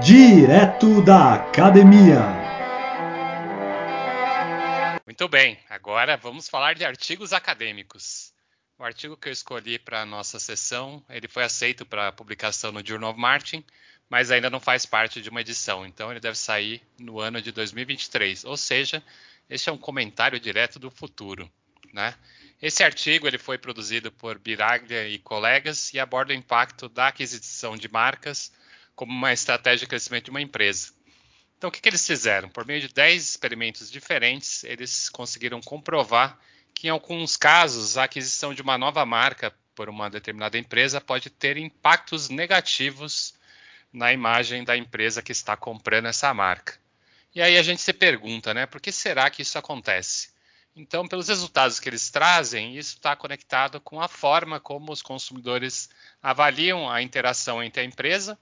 Direto 0.00 1.02
da 1.02 1.34
Academia. 1.34 2.53
Muito 5.14 5.28
bem, 5.28 5.56
agora 5.70 6.16
vamos 6.16 6.48
falar 6.48 6.74
de 6.74 6.84
artigos 6.84 7.32
acadêmicos. 7.32 8.32
O 8.76 8.82
artigo 8.82 9.16
que 9.16 9.28
eu 9.28 9.32
escolhi 9.32 9.78
para 9.78 10.02
a 10.02 10.04
nossa 10.04 10.40
sessão, 10.40 11.00
ele 11.08 11.28
foi 11.28 11.44
aceito 11.44 11.86
para 11.86 12.10
publicação 12.10 12.72
no 12.72 12.84
Journal 12.84 13.12
of 13.12 13.20
Marketing, 13.20 13.64
mas 14.10 14.32
ainda 14.32 14.50
não 14.50 14.58
faz 14.58 14.84
parte 14.84 15.22
de 15.22 15.30
uma 15.30 15.40
edição, 15.40 15.86
então 15.86 16.10
ele 16.10 16.18
deve 16.18 16.36
sair 16.36 16.82
no 16.98 17.20
ano 17.20 17.40
de 17.40 17.52
2023, 17.52 18.44
ou 18.44 18.56
seja, 18.56 19.00
este 19.48 19.68
é 19.68 19.72
um 19.72 19.78
comentário 19.78 20.40
direto 20.40 20.80
do 20.80 20.90
futuro. 20.90 21.48
Né? 21.92 22.12
Esse 22.60 22.82
artigo 22.82 23.28
ele 23.28 23.38
foi 23.38 23.56
produzido 23.56 24.10
por 24.10 24.36
Biraglia 24.40 25.06
e 25.06 25.20
colegas 25.20 25.94
e 25.94 26.00
aborda 26.00 26.32
o 26.32 26.36
impacto 26.36 26.88
da 26.88 27.06
aquisição 27.06 27.76
de 27.76 27.86
marcas 27.86 28.52
como 28.96 29.12
uma 29.12 29.32
estratégia 29.32 29.86
de 29.86 29.90
crescimento 29.90 30.24
de 30.24 30.30
uma 30.30 30.42
empresa. 30.42 30.92
Então, 31.64 31.70
o 31.70 31.72
que, 31.72 31.80
que 31.80 31.88
eles 31.88 32.06
fizeram? 32.06 32.50
Por 32.50 32.66
meio 32.66 32.78
de 32.82 32.88
10 32.88 33.24
experimentos 33.24 33.90
diferentes, 33.90 34.64
eles 34.64 35.08
conseguiram 35.08 35.62
comprovar 35.62 36.38
que, 36.74 36.88
em 36.88 36.90
alguns 36.90 37.38
casos, 37.38 37.96
a 37.96 38.04
aquisição 38.04 38.52
de 38.52 38.60
uma 38.60 38.76
nova 38.76 39.06
marca 39.06 39.50
por 39.74 39.88
uma 39.88 40.10
determinada 40.10 40.58
empresa 40.58 41.00
pode 41.00 41.30
ter 41.30 41.56
impactos 41.56 42.28
negativos 42.28 43.32
na 43.90 44.12
imagem 44.12 44.62
da 44.62 44.76
empresa 44.76 45.22
que 45.22 45.32
está 45.32 45.56
comprando 45.56 46.04
essa 46.04 46.34
marca. 46.34 46.78
E 47.34 47.40
aí 47.40 47.56
a 47.56 47.62
gente 47.62 47.80
se 47.80 47.94
pergunta, 47.94 48.52
né, 48.52 48.66
por 48.66 48.78
que 48.78 48.92
será 48.92 49.30
que 49.30 49.40
isso 49.40 49.56
acontece? 49.56 50.34
Então, 50.76 51.08
pelos 51.08 51.28
resultados 51.28 51.80
que 51.80 51.88
eles 51.88 52.10
trazem, 52.10 52.76
isso 52.76 52.96
está 52.96 53.16
conectado 53.16 53.80
com 53.80 54.02
a 54.02 54.08
forma 54.08 54.60
como 54.60 54.92
os 54.92 55.00
consumidores 55.00 55.88
avaliam 56.22 56.90
a 56.90 57.00
interação 57.00 57.62
entre 57.62 57.80
a 57.80 57.86
empresa 57.86 58.38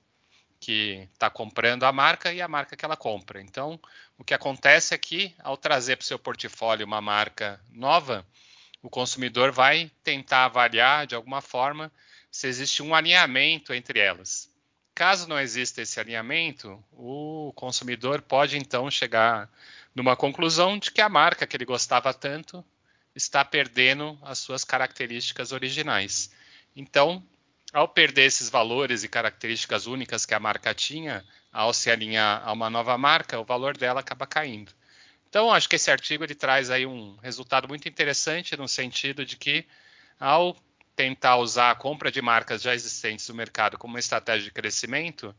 que 0.62 1.09
está 1.12 1.28
comprando 1.28 1.83
a 1.83 1.90
marca 1.90 2.33
e 2.33 2.40
a 2.40 2.47
marca 2.47 2.76
que 2.76 2.85
ela 2.85 2.97
compra. 2.97 3.42
Então, 3.42 3.81
o 4.16 4.23
que 4.23 4.33
acontece 4.33 4.95
é 4.95 4.99
que, 4.99 5.35
ao 5.40 5.57
trazer 5.57 5.97
para 5.97 6.04
o 6.04 6.07
seu 6.07 6.21
portfólio 6.21 6.87
uma 6.87 7.00
marca 7.00 7.61
nova, 7.73 8.25
o 8.81 8.88
consumidor 8.88 9.50
vai 9.50 9.90
tentar 10.04 10.45
avaliar 10.45 11.04
de 11.04 11.16
alguma 11.16 11.40
forma 11.40 11.90
se 12.31 12.47
existe 12.47 12.81
um 12.81 12.95
alinhamento 12.95 13.75
entre 13.75 13.99
elas. 13.99 14.49
Caso 14.95 15.28
não 15.28 15.40
exista 15.40 15.83
esse 15.83 15.99
alinhamento, 15.99 16.83
o 16.92 17.52
consumidor 17.57 18.23
pode 18.23 18.57
então 18.57 18.88
chegar 18.88 19.50
numa 19.92 20.14
conclusão 20.14 20.78
de 20.78 20.92
que 20.92 21.00
a 21.00 21.09
marca 21.09 21.45
que 21.45 21.57
ele 21.57 21.64
gostava 21.64 22.14
tanto 22.14 22.64
está 23.16 23.45
perdendo 23.45 24.16
as 24.23 24.38
suas 24.38 24.62
características 24.62 25.50
originais. 25.50 26.31
Então, 26.76 27.21
ao 27.73 27.88
perder 27.88 28.26
esses 28.26 28.50
valores 28.50 29.02
e 29.02 29.09
características 29.09 29.87
únicas 29.87 30.26
que 30.26 30.35
a 30.35 30.41
marca 30.41 30.75
tinha, 30.75 31.25
ao 31.52 31.73
se 31.73 31.91
alinhar 31.91 32.43
a 32.45 32.52
uma 32.52 32.69
nova 32.69 32.99
marca, 32.99 33.41
o 33.41 33.45
valor 33.45 33.76
dela 33.76 34.00
acaba 34.00 34.26
caindo. 34.26 34.73
Então, 35.29 35.50
acho 35.50 35.69
que 35.69 35.76
esse 35.76 35.91
artigo 35.91 36.23
ele 36.23 36.35
traz 36.35 36.71
aí 36.71 36.85
um 36.85 37.17
resultado 37.23 37.67
muito 37.67 37.88
interessante 37.88 38.55
no 38.57 38.69
sentido 38.69 39.25
de 39.25 39.37
que, 39.37 39.64
ao 40.21 40.55
tentar 40.95 41.37
usar 41.37 41.71
a 41.71 41.75
compra 41.75 42.12
de 42.12 42.21
marcas 42.21 42.61
já 42.61 42.75
existentes 42.75 43.26
no 43.29 43.35
mercado 43.35 43.79
como 43.79 43.95
uma 43.95 44.00
estratégia 44.00 44.45
de 44.45 44.50
crescimento, 44.50 45.35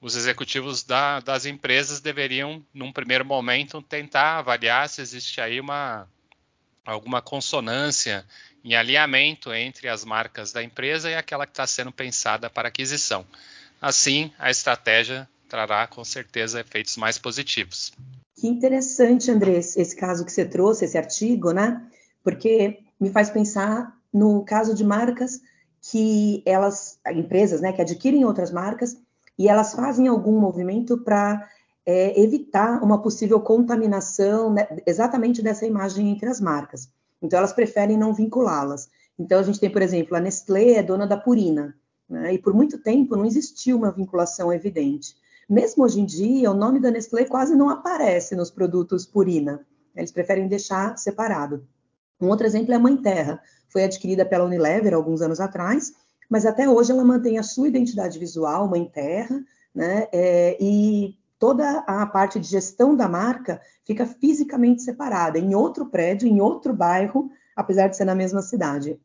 os 0.00 0.16
executivos 0.16 0.82
da, 0.82 1.20
das 1.20 1.46
empresas 1.46 2.00
deveriam, 2.00 2.64
num 2.74 2.92
primeiro 2.92 3.24
momento, 3.24 3.80
tentar 3.82 4.38
avaliar 4.38 4.88
se 4.88 5.00
existe 5.00 5.40
aí 5.40 5.60
uma 5.60 6.08
alguma 6.84 7.20
consonância 7.22 8.24
em 8.64 8.74
alinhamento 8.74 9.52
entre 9.52 9.88
as 9.88 10.04
marcas 10.04 10.52
da 10.52 10.62
empresa 10.62 11.10
e 11.10 11.14
aquela 11.14 11.46
que 11.46 11.52
está 11.52 11.66
sendo 11.66 11.92
pensada 11.92 12.50
para 12.50 12.68
aquisição. 12.68 13.24
Assim, 13.80 14.30
a 14.38 14.50
estratégia 14.50 15.28
trará 15.48 15.86
com 15.86 16.04
certeza 16.04 16.60
efeitos 16.60 16.96
mais 16.96 17.18
positivos. 17.18 17.92
Que 18.36 18.46
interessante, 18.46 19.30
Andrés, 19.30 19.76
esse 19.76 19.96
caso 19.96 20.24
que 20.24 20.32
você 20.32 20.44
trouxe, 20.44 20.84
esse 20.84 20.96
artigo, 20.96 21.52
né? 21.52 21.82
Porque 22.22 22.80
me 22.98 23.10
faz 23.10 23.30
pensar 23.30 23.94
no 24.12 24.44
caso 24.44 24.74
de 24.74 24.84
marcas 24.84 25.40
que 25.90 26.42
elas, 26.44 26.98
empresas, 27.10 27.60
né, 27.60 27.72
que 27.72 27.80
adquirem 27.80 28.24
outras 28.24 28.50
marcas 28.50 28.96
e 29.38 29.48
elas 29.48 29.72
fazem 29.72 30.08
algum 30.08 30.38
movimento 30.38 30.98
para 30.98 31.48
é, 31.86 32.20
evitar 32.20 32.82
uma 32.82 33.00
possível 33.00 33.40
contaminação 33.40 34.52
né, 34.52 34.68
exatamente 34.86 35.42
dessa 35.42 35.66
imagem 35.66 36.10
entre 36.10 36.28
as 36.28 36.40
marcas. 36.40 36.88
Então, 37.22 37.38
elas 37.38 37.52
preferem 37.52 37.96
não 37.96 38.14
vinculá-las. 38.14 38.88
Então, 39.18 39.38
a 39.38 39.42
gente 39.42 39.60
tem, 39.60 39.70
por 39.70 39.82
exemplo, 39.82 40.16
a 40.16 40.20
Nestlé 40.20 40.72
é 40.72 40.82
dona 40.82 41.06
da 41.06 41.16
Purina, 41.16 41.74
né? 42.08 42.34
e 42.34 42.38
por 42.38 42.54
muito 42.54 42.78
tempo 42.78 43.16
não 43.16 43.24
existiu 43.24 43.76
uma 43.76 43.92
vinculação 43.92 44.52
evidente. 44.52 45.14
Mesmo 45.48 45.84
hoje 45.84 46.00
em 46.00 46.06
dia, 46.06 46.50
o 46.50 46.54
nome 46.54 46.80
da 46.80 46.90
Nestlé 46.90 47.24
quase 47.24 47.54
não 47.54 47.68
aparece 47.68 48.36
nos 48.36 48.50
produtos 48.50 49.04
Purina. 49.04 49.66
Eles 49.96 50.12
preferem 50.12 50.48
deixar 50.48 50.96
separado. 50.96 51.66
Um 52.20 52.28
outro 52.28 52.46
exemplo 52.46 52.72
é 52.72 52.76
a 52.76 52.80
Mãe 52.80 52.96
Terra. 52.96 53.42
Foi 53.68 53.84
adquirida 53.84 54.24
pela 54.24 54.44
Unilever 54.44 54.94
alguns 54.94 55.20
anos 55.20 55.40
atrás, 55.40 55.92
mas 56.28 56.46
até 56.46 56.68
hoje 56.68 56.92
ela 56.92 57.04
mantém 57.04 57.38
a 57.38 57.42
sua 57.42 57.68
identidade 57.68 58.18
visual, 58.18 58.68
Mãe 58.68 58.84
Terra, 58.84 59.42
né? 59.74 60.06
É, 60.12 60.56
e 60.60 61.16
toda 61.40 61.78
a 61.86 62.06
parte 62.06 62.38
de 62.38 62.46
gestão 62.46 62.94
da 62.94 63.08
marca 63.08 63.62
fica 63.86 64.06
fisicamente 64.06 64.82
separada, 64.82 65.38
em 65.38 65.54
outro 65.54 65.86
prédio, 65.86 66.28
em 66.28 66.38
outro 66.38 66.74
bairro, 66.74 67.30
apesar 67.56 67.88
de 67.88 67.96
ser 67.96 68.04
na 68.04 68.14
mesma 68.14 68.42
cidade. 68.42 69.00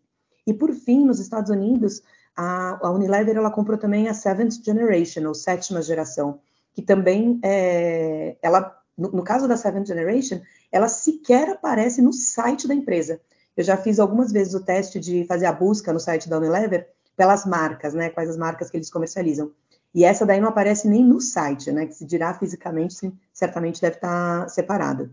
E 0.46 0.54
por 0.54 0.74
fim, 0.74 1.06
nos 1.06 1.20
Estados 1.20 1.50
Unidos, 1.50 2.04
a, 2.36 2.92
Unilever 2.92 3.38
ela 3.38 3.50
comprou 3.50 3.78
também 3.78 4.10
a 4.10 4.14
Seventh 4.14 4.64
Generation, 4.64 5.26
ou 5.26 5.34
sétima 5.34 5.82
geração, 5.82 6.42
que 6.74 6.82
também 6.82 7.40
é, 7.42 8.36
ela, 8.42 8.78
no, 8.98 9.12
no 9.12 9.24
caso 9.24 9.48
da 9.48 9.56
Seventh 9.56 9.88
Generation, 9.88 10.42
ela 10.70 10.90
sequer 10.90 11.50
aparece 11.52 12.02
no 12.02 12.12
site 12.12 12.68
da 12.68 12.76
empresa. 12.76 13.22
Eu 13.56 13.64
já 13.64 13.78
fiz 13.78 13.98
algumas 13.98 14.34
vezes 14.34 14.54
o 14.54 14.60
teste 14.60 15.00
de 15.00 15.24
fazer 15.24 15.46
a 15.46 15.54
busca 15.54 15.94
no 15.94 16.02
site 16.02 16.28
da 16.28 16.38
Unilever 16.38 16.90
pelas 17.16 17.46
marcas, 17.46 17.94
né? 17.94 18.10
Quais 18.10 18.30
as 18.30 18.36
marcas 18.36 18.70
que 18.70 18.76
eles 18.76 18.90
comercializam. 18.90 19.54
E 19.96 20.04
essa 20.04 20.26
daí 20.26 20.42
não 20.42 20.50
aparece 20.50 20.90
nem 20.90 21.02
no 21.02 21.22
site, 21.22 21.72
né? 21.72 21.86
Que 21.86 21.96
se 21.96 22.06
dirá 22.06 22.34
fisicamente, 22.34 22.94
sim, 22.94 23.18
certamente 23.32 23.82
deve 23.82 23.96
estar 23.96 24.50
separada. 24.50 25.10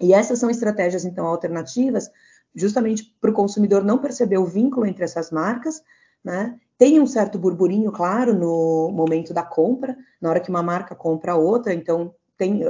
E 0.00 0.12
essas 0.12 0.40
são 0.40 0.50
estratégias, 0.50 1.04
então, 1.04 1.24
alternativas, 1.24 2.10
justamente 2.52 3.16
para 3.20 3.30
o 3.30 3.34
consumidor 3.34 3.84
não 3.84 3.98
perceber 3.98 4.38
o 4.38 4.44
vínculo 4.44 4.86
entre 4.86 5.04
essas 5.04 5.30
marcas, 5.30 5.80
né? 6.24 6.58
Tem 6.76 6.98
um 7.00 7.06
certo 7.06 7.38
burburinho, 7.38 7.92
claro, 7.92 8.34
no 8.34 8.90
momento 8.92 9.32
da 9.32 9.44
compra, 9.44 9.96
na 10.20 10.30
hora 10.30 10.40
que 10.40 10.50
uma 10.50 10.64
marca 10.64 10.96
compra 10.96 11.36
outra, 11.36 11.72
então 11.72 12.12
tem 12.36 12.62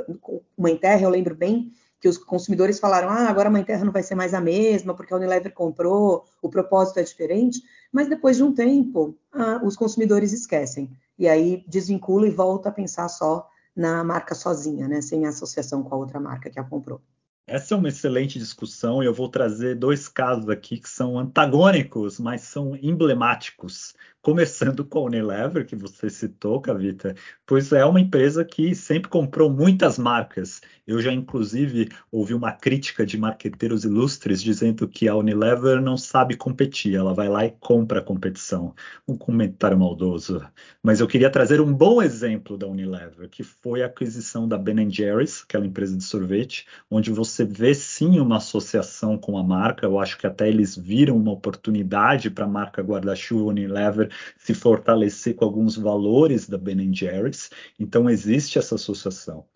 uma 0.56 0.70
Enterra, 0.70 1.02
eu 1.02 1.10
lembro 1.10 1.34
bem 1.34 1.72
que 2.00 2.08
os 2.08 2.18
consumidores 2.18 2.78
falaram, 2.78 3.08
ah, 3.08 3.28
agora 3.28 3.48
a 3.48 3.50
Mãe 3.50 3.64
Terra 3.64 3.84
não 3.84 3.92
vai 3.92 4.02
ser 4.02 4.14
mais 4.14 4.34
a 4.34 4.40
mesma, 4.40 4.94
porque 4.94 5.12
a 5.12 5.16
Unilever 5.16 5.52
comprou, 5.52 6.24
o 6.42 6.48
propósito 6.48 7.00
é 7.00 7.02
diferente, 7.02 7.62
mas 7.90 8.08
depois 8.08 8.36
de 8.36 8.42
um 8.42 8.54
tempo, 8.54 9.16
ah, 9.32 9.60
os 9.64 9.76
consumidores 9.76 10.32
esquecem, 10.32 10.90
e 11.18 11.28
aí 11.28 11.64
desvincula 11.66 12.26
e 12.26 12.30
volta 12.30 12.68
a 12.68 12.72
pensar 12.72 13.08
só 13.08 13.48
na 13.74 14.02
marca 14.04 14.34
sozinha, 14.34 14.88
né, 14.88 15.00
sem 15.00 15.26
associação 15.26 15.82
com 15.82 15.94
a 15.94 15.98
outra 15.98 16.18
marca 16.20 16.50
que 16.50 16.58
a 16.58 16.64
comprou. 16.64 17.00
Essa 17.46 17.74
é 17.74 17.78
uma 17.78 17.88
excelente 17.88 18.38
discussão 18.38 19.02
e 19.02 19.06
eu 19.06 19.14
vou 19.14 19.28
trazer 19.28 19.74
dois 19.74 20.06
casos 20.06 20.50
aqui 20.50 20.78
que 20.78 20.88
são 20.88 21.18
antagônicos, 21.18 22.20
mas 22.20 22.42
são 22.42 22.76
emblemáticos. 22.76 23.94
Começando 24.20 24.84
com 24.84 24.98
a 24.98 25.02
Unilever, 25.02 25.64
que 25.64 25.76
você 25.76 26.10
citou, 26.10 26.60
Cavita, 26.60 27.14
pois 27.46 27.72
é 27.72 27.84
uma 27.84 28.00
empresa 28.00 28.44
que 28.44 28.74
sempre 28.74 29.08
comprou 29.08 29.48
muitas 29.48 29.96
marcas. 29.96 30.60
Eu 30.84 31.00
já, 31.00 31.12
inclusive, 31.12 31.88
ouvi 32.10 32.34
uma 32.34 32.50
crítica 32.50 33.06
de 33.06 33.16
marqueteiros 33.16 33.84
ilustres 33.84 34.42
dizendo 34.42 34.88
que 34.88 35.06
a 35.06 35.14
Unilever 35.14 35.80
não 35.80 35.96
sabe 35.96 36.36
competir, 36.36 36.96
ela 36.96 37.14
vai 37.14 37.28
lá 37.28 37.46
e 37.46 37.52
compra 37.60 38.00
a 38.00 38.02
competição. 38.02 38.74
Um 39.06 39.16
comentário 39.16 39.78
maldoso. 39.78 40.44
Mas 40.82 40.98
eu 40.98 41.06
queria 41.06 41.30
trazer 41.30 41.60
um 41.60 41.72
bom 41.72 42.02
exemplo 42.02 42.58
da 42.58 42.66
Unilever, 42.66 43.28
que 43.30 43.44
foi 43.44 43.82
a 43.82 43.86
aquisição 43.86 44.48
da 44.48 44.58
Ben 44.58 44.90
Jerry's, 44.90 45.44
aquela 45.44 45.66
empresa 45.66 45.96
de 45.96 46.02
sorvete, 46.02 46.66
onde 46.90 47.12
você 47.12 47.44
vê 47.44 47.72
sim 47.72 48.18
uma 48.18 48.38
associação 48.38 49.16
com 49.16 49.38
a 49.38 49.44
marca. 49.44 49.86
Eu 49.86 49.98
acho 50.00 50.18
que 50.18 50.26
até 50.26 50.48
eles 50.48 50.76
viram 50.76 51.16
uma 51.16 51.32
oportunidade 51.32 52.30
para 52.30 52.46
a 52.46 52.48
marca 52.48 52.82
guarda-chuva 52.82 53.44
Unilever 53.44 54.07
se 54.36 54.54
fortalecer 54.54 55.34
com 55.34 55.44
alguns 55.44 55.76
valores 55.76 56.48
da 56.48 56.58
Ben 56.58 56.92
Jerry's. 56.94 57.50
Então 57.78 58.08
existe 58.08 58.58
essa 58.58 58.74
associação. 58.76 59.46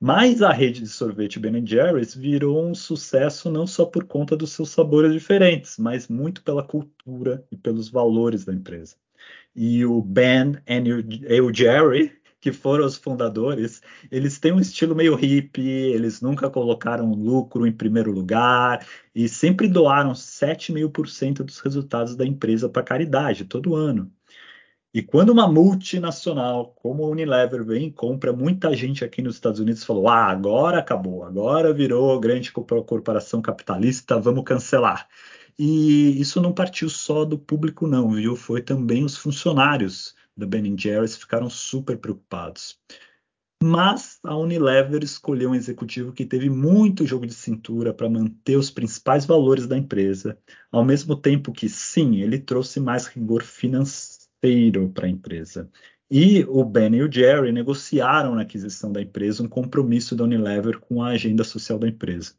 Mas 0.00 0.42
a 0.42 0.52
rede 0.52 0.80
de 0.82 0.88
sorvete 0.88 1.40
Ben 1.40 1.66
Jerry's 1.66 2.14
virou 2.14 2.64
um 2.64 2.74
sucesso 2.74 3.50
não 3.50 3.66
só 3.66 3.84
por 3.84 4.04
conta 4.04 4.36
dos 4.36 4.52
seus 4.52 4.70
sabores 4.70 5.12
diferentes, 5.12 5.76
mas 5.76 6.06
muito 6.06 6.42
pela 6.44 6.62
cultura 6.62 7.44
e 7.50 7.56
pelos 7.56 7.88
valores 7.88 8.44
da 8.44 8.54
empresa. 8.54 8.96
E 9.56 9.84
o 9.84 10.00
Ben 10.00 10.54
e 10.68 11.40
o 11.40 11.52
Jerry, 11.52 12.12
que 12.40 12.52
foram 12.52 12.84
os 12.86 12.96
fundadores, 12.96 13.82
eles 14.10 14.38
têm 14.38 14.52
um 14.52 14.60
estilo 14.60 14.94
meio 14.94 15.14
hippie, 15.14 15.62
eles 15.68 16.20
nunca 16.20 16.48
colocaram 16.48 17.12
lucro 17.12 17.66
em 17.66 17.72
primeiro 17.72 18.12
lugar 18.12 18.86
e 19.14 19.28
sempre 19.28 19.68
doaram 19.68 20.12
7,5% 20.12 21.42
dos 21.44 21.58
resultados 21.60 22.14
da 22.16 22.24
empresa 22.26 22.68
para 22.68 22.82
caridade 22.82 23.44
todo 23.44 23.74
ano. 23.74 24.10
E 24.92 25.02
quando 25.02 25.30
uma 25.30 25.46
multinacional 25.46 26.74
como 26.76 27.04
a 27.04 27.08
Unilever 27.08 27.64
vem 27.64 27.88
e 27.88 27.92
compra, 27.92 28.32
muita 28.32 28.74
gente 28.74 29.04
aqui 29.04 29.20
nos 29.20 29.34
Estados 29.34 29.60
Unidos 29.60 29.84
falou: 29.84 30.08
ah, 30.08 30.26
agora 30.26 30.78
acabou, 30.78 31.24
agora 31.24 31.74
virou 31.74 32.18
grande 32.18 32.50
corporação 32.50 33.42
capitalista, 33.42 34.18
vamos 34.18 34.44
cancelar. 34.44 35.06
E 35.58 36.18
isso 36.20 36.40
não 36.40 36.52
partiu 36.52 36.88
só 36.88 37.24
do 37.24 37.38
público, 37.38 37.86
não, 37.86 38.10
viu? 38.12 38.34
Foi 38.36 38.62
também 38.62 39.04
os 39.04 39.16
funcionários 39.16 40.14
da 40.38 40.46
Ben 40.46 40.78
Jerry's 40.78 41.16
ficaram 41.16 41.50
super 41.50 41.98
preocupados. 41.98 42.78
Mas 43.60 44.20
a 44.22 44.36
Unilever 44.36 45.02
escolheu 45.02 45.50
um 45.50 45.54
executivo 45.54 46.12
que 46.12 46.24
teve 46.24 46.48
muito 46.48 47.04
jogo 47.04 47.26
de 47.26 47.34
cintura 47.34 47.92
para 47.92 48.08
manter 48.08 48.56
os 48.56 48.70
principais 48.70 49.26
valores 49.26 49.66
da 49.66 49.76
empresa, 49.76 50.38
ao 50.70 50.84
mesmo 50.84 51.16
tempo 51.16 51.52
que, 51.52 51.68
sim, 51.68 52.20
ele 52.20 52.38
trouxe 52.38 52.78
mais 52.78 53.06
rigor 53.06 53.42
financeiro 53.42 54.88
para 54.90 55.06
a 55.06 55.10
empresa. 55.10 55.68
E 56.08 56.44
o 56.44 56.64
Ben 56.64 56.94
e 56.94 57.02
o 57.02 57.12
Jerry 57.12 57.50
negociaram 57.50 58.36
na 58.36 58.42
aquisição 58.42 58.92
da 58.92 59.02
empresa 59.02 59.42
um 59.42 59.48
compromisso 59.48 60.14
da 60.14 60.22
Unilever 60.22 60.78
com 60.78 61.02
a 61.02 61.08
agenda 61.08 61.42
social 61.42 61.80
da 61.80 61.88
empresa. 61.88 62.34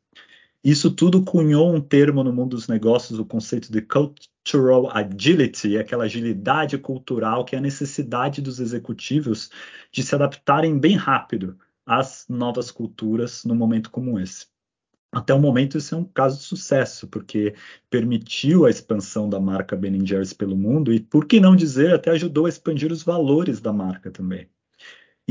Isso 0.63 0.91
tudo 0.93 1.23
cunhou 1.23 1.73
um 1.73 1.79
termo 1.79 2.21
no 2.23 2.33
mundo 2.33 2.49
dos 2.49 2.67
negócios, 2.67 3.17
o 3.17 3.25
conceito 3.25 3.71
de 3.71 3.81
cultural 3.81 4.89
agility, 4.91 5.77
aquela 5.77 6.03
agilidade 6.03 6.77
cultural 6.77 7.45
que 7.45 7.55
é 7.55 7.59
a 7.59 7.61
necessidade 7.61 8.41
dos 8.41 8.59
executivos 8.59 9.49
de 9.91 10.03
se 10.03 10.13
adaptarem 10.13 10.77
bem 10.77 10.97
rápido 10.97 11.57
às 11.85 12.25
novas 12.27 12.71
culturas 12.71 13.45
num 13.45 13.55
momento 13.55 13.89
como 13.89 14.19
esse. 14.19 14.47
Até 15.11 15.33
o 15.33 15.39
momento, 15.39 15.77
isso 15.77 15.95
é 15.95 15.97
um 15.97 16.03
caso 16.03 16.37
de 16.37 16.43
sucesso, 16.43 17.07
porque 17.07 17.55
permitiu 17.89 18.65
a 18.65 18.69
expansão 18.69 19.29
da 19.29 19.39
marca 19.39 19.75
Ben 19.75 20.05
Jerry's 20.05 20.33
pelo 20.33 20.55
mundo 20.57 20.93
e, 20.93 20.99
por 20.99 21.25
que 21.25 21.39
não 21.39 21.55
dizer, 21.55 21.93
até 21.93 22.11
ajudou 22.11 22.45
a 22.45 22.49
expandir 22.49 22.91
os 22.91 23.01
valores 23.01 23.59
da 23.59 23.73
marca 23.73 24.11
também. 24.11 24.47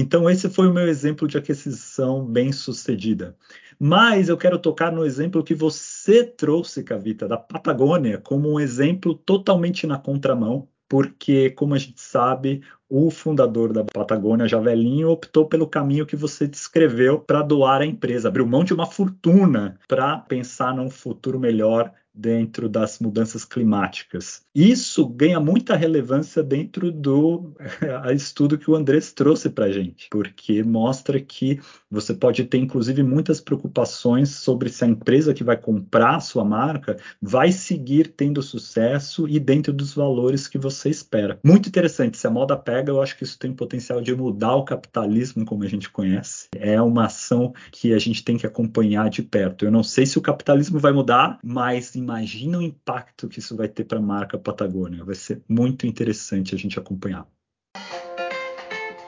Então, 0.00 0.30
esse 0.30 0.48
foi 0.48 0.68
o 0.68 0.72
meu 0.72 0.86
exemplo 0.86 1.26
de 1.26 1.36
aquisição 1.36 2.24
bem 2.24 2.52
sucedida. 2.52 3.36
Mas 3.80 4.28
eu 4.28 4.36
quero 4.36 4.56
tocar 4.56 4.92
no 4.92 5.04
exemplo 5.04 5.42
que 5.42 5.56
você 5.56 6.22
trouxe, 6.22 6.84
Cavita, 6.84 7.26
da 7.26 7.36
Patagônia, 7.36 8.16
como 8.16 8.48
um 8.48 8.60
exemplo 8.60 9.12
totalmente 9.12 9.88
na 9.88 9.98
contramão, 9.98 10.68
porque, 10.88 11.50
como 11.50 11.74
a 11.74 11.78
gente 11.78 12.00
sabe, 12.00 12.62
o 12.88 13.10
fundador 13.10 13.72
da 13.72 13.82
Patagônia, 13.82 14.46
Javelinho, 14.46 15.10
optou 15.10 15.48
pelo 15.48 15.66
caminho 15.66 16.06
que 16.06 16.14
você 16.14 16.46
descreveu 16.46 17.18
para 17.18 17.42
doar 17.42 17.80
a 17.80 17.86
empresa, 17.86 18.28
abriu 18.28 18.46
mão 18.46 18.62
de 18.62 18.72
uma 18.72 18.86
fortuna 18.86 19.80
para 19.88 20.16
pensar 20.16 20.72
num 20.76 20.88
futuro 20.88 21.40
melhor 21.40 21.92
dentro 22.18 22.68
das 22.68 22.98
mudanças 22.98 23.44
climáticas. 23.44 24.42
Isso 24.54 25.06
ganha 25.06 25.38
muita 25.38 25.76
relevância 25.76 26.42
dentro 26.42 26.90
do 26.90 27.54
estudo 28.12 28.58
que 28.58 28.68
o 28.68 28.74
Andrés 28.74 29.12
trouxe 29.12 29.48
para 29.48 29.66
a 29.66 29.72
gente, 29.72 30.08
porque 30.10 30.62
mostra 30.64 31.20
que 31.20 31.60
você 31.88 32.12
pode 32.12 32.44
ter, 32.44 32.58
inclusive, 32.58 33.02
muitas 33.02 33.40
preocupações 33.40 34.30
sobre 34.30 34.68
se 34.68 34.84
a 34.84 34.88
empresa 34.88 35.32
que 35.32 35.44
vai 35.44 35.56
comprar 35.56 36.16
a 36.16 36.20
sua 36.20 36.44
marca 36.44 36.96
vai 37.22 37.52
seguir 37.52 38.08
tendo 38.08 38.42
sucesso 38.42 39.28
e 39.28 39.38
dentro 39.38 39.72
dos 39.72 39.94
valores 39.94 40.48
que 40.48 40.58
você 40.58 40.90
espera. 40.90 41.38
Muito 41.44 41.68
interessante. 41.68 42.18
Se 42.18 42.26
a 42.26 42.30
moda 42.30 42.56
pega, 42.56 42.90
eu 42.90 43.00
acho 43.00 43.16
que 43.16 43.24
isso 43.24 43.38
tem 43.38 43.52
potencial 43.52 44.00
de 44.00 44.14
mudar 44.14 44.56
o 44.56 44.64
capitalismo 44.64 45.44
como 45.44 45.62
a 45.62 45.68
gente 45.68 45.88
conhece. 45.88 46.48
É 46.56 46.80
uma 46.82 47.06
ação 47.06 47.54
que 47.70 47.94
a 47.94 47.98
gente 47.98 48.24
tem 48.24 48.36
que 48.36 48.46
acompanhar 48.46 49.08
de 49.08 49.22
perto. 49.22 49.64
Eu 49.64 49.70
não 49.70 49.82
sei 49.82 50.04
se 50.04 50.18
o 50.18 50.22
capitalismo 50.22 50.78
vai 50.78 50.92
mudar, 50.92 51.38
mas 51.42 51.94
em 51.94 52.07
imagina 52.08 52.56
o 52.56 52.62
impacto 52.62 53.28
que 53.28 53.38
isso 53.38 53.54
vai 53.54 53.68
ter 53.68 53.84
para 53.84 53.98
a 53.98 54.02
marca 54.02 54.38
Patagônia. 54.38 55.04
Vai 55.04 55.14
ser 55.14 55.42
muito 55.46 55.86
interessante 55.86 56.54
a 56.54 56.58
gente 56.58 56.78
acompanhar. 56.78 57.28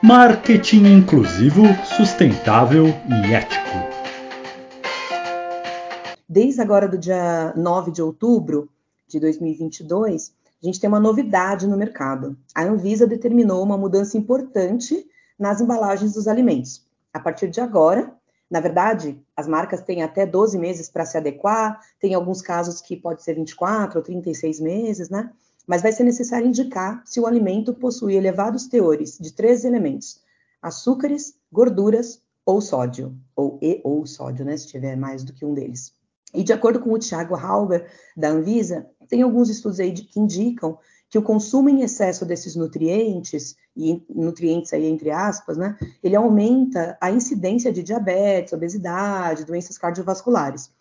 Marketing 0.03 0.85
inclusivo, 0.85 1.63
sustentável 1.97 2.85
e 2.85 3.33
ético. 3.33 3.71
Desde 6.29 6.61
agora 6.61 6.87
do 6.87 6.95
dia 6.95 7.51
9 7.57 7.91
de 7.91 8.03
outubro 8.03 8.69
de 9.07 9.19
2022, 9.19 10.33
a 10.61 10.65
gente 10.67 10.79
tem 10.79 10.87
uma 10.87 10.99
novidade 10.99 11.65
no 11.65 11.75
mercado. 11.75 12.37
A 12.53 12.63
Anvisa 12.63 13.07
determinou 13.07 13.63
uma 13.63 13.79
mudança 13.79 14.15
importante 14.15 15.07
nas 15.39 15.59
embalagens 15.59 16.13
dos 16.13 16.27
alimentos. 16.27 16.87
A 17.11 17.19
partir 17.19 17.49
de 17.49 17.59
agora, 17.59 18.13
na 18.51 18.59
verdade, 18.59 19.17
as 19.35 19.47
marcas 19.47 19.81
têm 19.81 20.03
até 20.03 20.25
12 20.25 20.59
meses 20.59 20.89
para 20.89 21.05
se 21.05 21.17
adequar, 21.17 21.79
tem 22.01 22.13
alguns 22.13 22.41
casos 22.41 22.81
que 22.81 22.97
pode 22.97 23.23
ser 23.23 23.33
24 23.33 23.97
ou 23.97 24.03
36 24.03 24.59
meses, 24.59 25.09
né? 25.09 25.31
Mas 25.65 25.81
vai 25.81 25.93
ser 25.93 26.03
necessário 26.03 26.45
indicar 26.45 27.01
se 27.05 27.21
o 27.21 27.25
alimento 27.25 27.73
possui 27.73 28.15
elevados 28.15 28.67
teores 28.67 29.17
de 29.17 29.31
três 29.31 29.63
elementos: 29.63 30.21
açúcares, 30.61 31.33
gorduras 31.49 32.21
ou 32.45 32.59
sódio, 32.59 33.17
ou 33.37 33.57
e 33.61 33.79
ou 33.85 34.05
sódio, 34.05 34.43
né? 34.43 34.57
Se 34.57 34.67
tiver 34.67 34.97
mais 34.97 35.23
do 35.23 35.31
que 35.31 35.45
um 35.45 35.53
deles. 35.53 35.95
E 36.33 36.43
de 36.43 36.51
acordo 36.51 36.81
com 36.81 36.91
o 36.91 36.99
Thiago 36.99 37.35
Halber, 37.35 37.89
da 38.17 38.29
Anvisa, 38.29 38.85
tem 39.07 39.21
alguns 39.21 39.49
estudos 39.49 39.79
aí 39.79 39.93
que 39.93 40.19
indicam 40.19 40.77
que 41.11 41.17
o 41.17 41.21
consumo 41.21 41.67
em 41.67 41.81
excesso 41.81 42.25
desses 42.25 42.55
nutrientes, 42.55 43.57
e 43.75 44.01
nutrientes 44.09 44.71
aí 44.71 44.85
entre 44.85 45.11
aspas, 45.11 45.57
né, 45.57 45.77
ele 46.01 46.15
aumenta 46.15 46.97
a 47.01 47.11
incidência 47.11 47.69
de 47.69 47.83
diabetes, 47.83 48.53
obesidade, 48.53 49.43
doenças 49.43 49.77
cardiovasculares. 49.77 50.71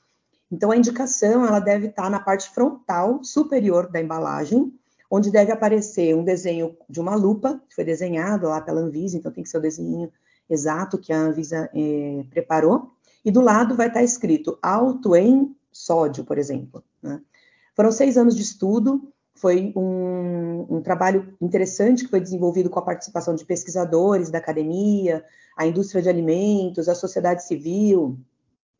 Então, 0.51 0.71
a 0.71 0.77
indicação 0.77 1.45
ela 1.45 1.59
deve 1.59 1.89
estar 1.89 2.09
na 2.09 2.21
parte 2.21 2.49
frontal 2.51 3.25
superior 3.25 3.91
da 3.91 4.01
embalagem, 4.01 4.73
onde 5.11 5.33
deve 5.33 5.51
aparecer 5.51 6.15
um 6.15 6.23
desenho 6.23 6.77
de 6.89 7.01
uma 7.01 7.17
lupa, 7.17 7.61
que 7.69 7.75
foi 7.75 7.85
desenhado 7.85 8.47
lá 8.47 8.61
pela 8.61 8.81
Anvisa, 8.81 9.17
então 9.17 9.33
tem 9.33 9.43
que 9.43 9.51
ser 9.51 9.59
o 9.59 9.63
desenho 9.63 10.13
exato 10.49 10.97
que 10.97 11.13
a 11.13 11.19
Anvisa 11.19 11.69
eh, 11.75 12.25
preparou, 12.31 12.93
e 13.25 13.33
do 13.33 13.41
lado 13.41 13.75
vai 13.75 13.89
estar 13.89 14.05
escrito 14.05 14.57
alto 14.63 15.17
em 15.17 15.57
sódio, 15.73 16.25
por 16.25 16.39
exemplo. 16.39 16.85
Né? 17.03 17.21
Foram 17.75 17.91
seis 17.91 18.17
anos 18.17 18.37
de 18.37 18.43
estudo, 18.43 19.13
foi 19.41 19.73
um, 19.75 20.67
um, 20.69 20.83
trabalho 20.83 21.35
interessante 21.41 22.05
que 22.05 22.11
foi 22.11 22.21
desenvolvido 22.21 22.69
com 22.69 22.79
a 22.79 22.85
participação 22.85 23.35
de 23.35 23.45
pesquisadores 23.45 24.31
da 24.31 24.39
academia, 24.39 25.25
a 25.57 25.67
indústria 25.67 26.03
de 26.03 26.09
alimentos, 26.09 26.89
a 26.89 26.95
sociedade 26.95 27.47
civil, 27.47 28.19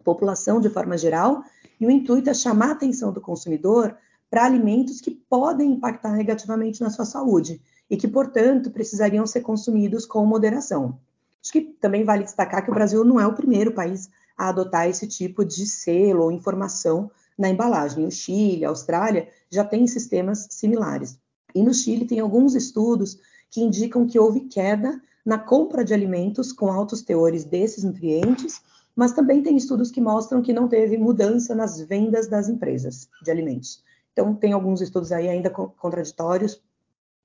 população 0.05 0.61
de 0.61 0.69
forma 0.69 0.99
geral, 0.99 1.43
e 1.81 1.87
o 1.87 1.91
intuito 1.91 2.29
é 2.29 2.35
chamar 2.35 2.69
a 2.69 2.73
atenção 2.73 3.11
do 3.11 3.21
consumidor 3.21 3.97
para 4.29 4.45
alimentos 4.45 5.01
que 5.01 5.11
podem 5.11 5.73
impactar 5.73 6.13
negativamente 6.13 6.83
na 6.83 6.91
sua 6.91 7.05
saúde 7.05 7.61
e 7.89 7.97
que, 7.97 8.07
portanto, 8.07 8.71
precisariam 8.71 9.27
ser 9.27 9.41
consumidos 9.41 10.05
com 10.05 10.25
moderação. 10.27 10.99
Acho 11.43 11.53
que 11.53 11.63
também 11.81 12.05
vale 12.05 12.25
destacar 12.25 12.63
que 12.63 12.71
o 12.71 12.75
Brasil 12.75 13.03
não 13.03 13.19
é 13.19 13.27
o 13.27 13.35
primeiro 13.35 13.73
país 13.73 14.11
a 14.37 14.51
adotar 14.51 14.89
esse 14.89 15.07
tipo 15.07 15.45
de 15.45 15.67
selo 15.67 16.25
ou 16.25 16.33
informação 16.33 17.11
na 17.41 17.49
embalagem. 17.49 18.07
O 18.07 18.11
Chile, 18.11 18.65
a 18.65 18.69
Austrália 18.69 19.29
já 19.51 19.65
têm 19.65 19.87
sistemas 19.87 20.47
similares. 20.51 21.19
E 21.55 21.63
no 21.63 21.75
Chile 21.75 22.07
tem 22.07 22.21
alguns 22.21 22.55
estudos 22.55 23.19
que 23.51 23.61
indicam 23.61 24.07
que 24.07 24.19
houve 24.19 24.41
queda 24.43 25.01
na 25.25 25.39
compra 25.39 25.85
de 25.85 25.93
alimentos 25.93 26.53
com 26.53 26.71
altos 26.71 27.03
teores 27.03 27.45
desses 27.45 27.83
nutrientes, 27.83 28.61
mas 28.95 29.13
também 29.13 29.43
tem 29.43 29.57
estudos 29.57 29.91
que 29.91 30.01
mostram 30.01 30.43
que 30.43 30.53
não 30.53 30.69
teve 30.69 30.97
mudança 30.97 31.55
nas 31.55 31.81
vendas 31.81 32.29
das 32.29 32.49
empresas 32.49 33.09
de 33.23 33.31
alimentos. 33.31 33.83
Então, 34.13 34.35
tem 34.35 34.53
alguns 34.53 34.81
estudos 34.81 35.13
aí 35.13 35.29
ainda 35.29 35.51
contraditórios. 35.51 36.63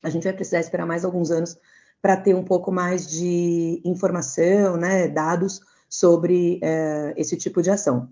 A 0.02 0.10
gente 0.10 0.24
vai 0.24 0.34
precisar 0.34 0.60
esperar 0.60 0.86
mais 0.86 1.04
alguns 1.04 1.32
anos 1.32 1.58
para 2.02 2.16
ter 2.16 2.36
um 2.36 2.44
pouco 2.44 2.72
mais 2.72 3.08
de 3.10 3.82
informação, 3.84 4.78
né, 4.78 5.08
dados 5.08 5.62
sobre 5.90 6.60
é, 6.62 7.14
esse 7.18 7.36
tipo 7.36 7.62
de 7.62 7.72
ação. 7.72 8.10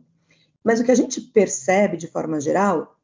Mas 0.63 0.80
o 0.80 0.84
que 0.84 0.91
a 0.91 0.95
gente 0.95 1.19
percebe 1.19 1.97
de 1.97 2.08
forma 2.08 2.39
geral 2.39 2.95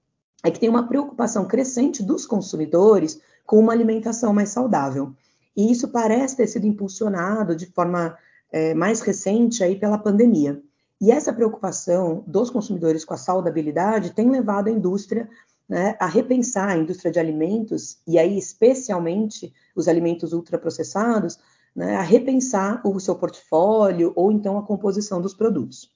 é 0.44 0.50
que 0.50 0.60
tem 0.60 0.70
uma 0.70 0.88
preocupação 0.88 1.46
crescente 1.46 2.02
dos 2.02 2.26
consumidores 2.26 3.20
com 3.46 3.60
uma 3.60 3.74
alimentação 3.74 4.34
mais 4.34 4.50
saudável. 4.50 5.14
E 5.56 5.72
isso 5.72 5.90
parece 5.90 6.38
ter 6.38 6.48
sido 6.48 6.66
impulsionado 6.66 7.56
de 7.56 7.66
forma 7.66 8.18
é, 8.52 8.74
mais 8.74 9.02
recente 9.02 9.64
aí 9.64 9.78
pela 9.78 9.98
pandemia. 9.98 10.62
E 11.02 11.12
essa 11.12 11.34
preocupação 11.34 12.24
dos 12.28 12.50
consumidores 12.50 13.04
com 13.04 13.14
a 13.14 13.18
saudabilidade 13.18 14.14
tem 14.14 14.30
levado 14.30 14.68
a 14.68 14.72
indústria 14.72 15.30
né, 15.70 15.96
a 16.00 16.08
repensar 16.08 16.70
a 16.70 16.78
indústria 16.78 17.12
de 17.12 17.20
alimentos, 17.20 18.00
e 18.08 18.18
aí 18.18 18.38
especialmente 18.38 19.54
os 19.76 19.88
alimentos 19.88 20.34
ultraprocessados, 20.34 21.38
né, 21.76 21.96
a 21.96 22.02
repensar 22.02 22.82
o 22.84 23.00
seu 23.00 23.16
portfólio 23.16 24.12
ou 24.16 24.32
então 24.32 24.58
a 24.58 24.64
composição 24.64 25.22
dos 25.22 25.36
produtos. 25.36 25.92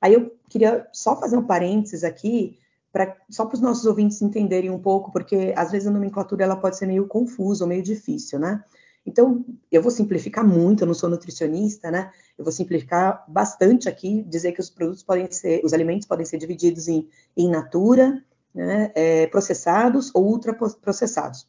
Aí 0.00 0.14
eu 0.14 0.36
queria 0.48 0.86
só 0.92 1.18
fazer 1.18 1.36
um 1.36 1.46
parênteses 1.46 2.04
aqui, 2.04 2.58
pra, 2.92 3.16
só 3.30 3.46
para 3.46 3.54
os 3.54 3.60
nossos 3.60 3.84
ouvintes 3.86 4.22
entenderem 4.22 4.70
um 4.70 4.78
pouco, 4.78 5.12
porque 5.12 5.52
às 5.56 5.70
vezes 5.70 5.88
a 5.88 5.90
nomenclatura 5.90 6.44
ela 6.44 6.56
pode 6.56 6.76
ser 6.76 6.86
meio 6.86 7.06
confusa 7.06 7.66
meio 7.66 7.82
difícil, 7.82 8.38
né? 8.38 8.62
Então, 9.06 9.44
eu 9.72 9.80
vou 9.80 9.90
simplificar 9.90 10.46
muito, 10.46 10.82
eu 10.82 10.86
não 10.86 10.94
sou 10.94 11.08
nutricionista, 11.08 11.90
né? 11.90 12.12
Eu 12.36 12.44
vou 12.44 12.52
simplificar 12.52 13.24
bastante 13.26 13.88
aqui, 13.88 14.22
dizer 14.22 14.52
que 14.52 14.60
os 14.60 14.68
produtos 14.68 15.02
podem 15.02 15.30
ser, 15.30 15.62
os 15.64 15.72
alimentos 15.72 16.06
podem 16.06 16.26
ser 16.26 16.36
divididos 16.36 16.88
em 16.88 17.08
in 17.34 17.48
natura, 17.48 18.22
né, 18.54 18.90
é, 18.94 19.26
processados 19.28 20.10
ou 20.14 20.26
ultraprocessados. 20.26 21.46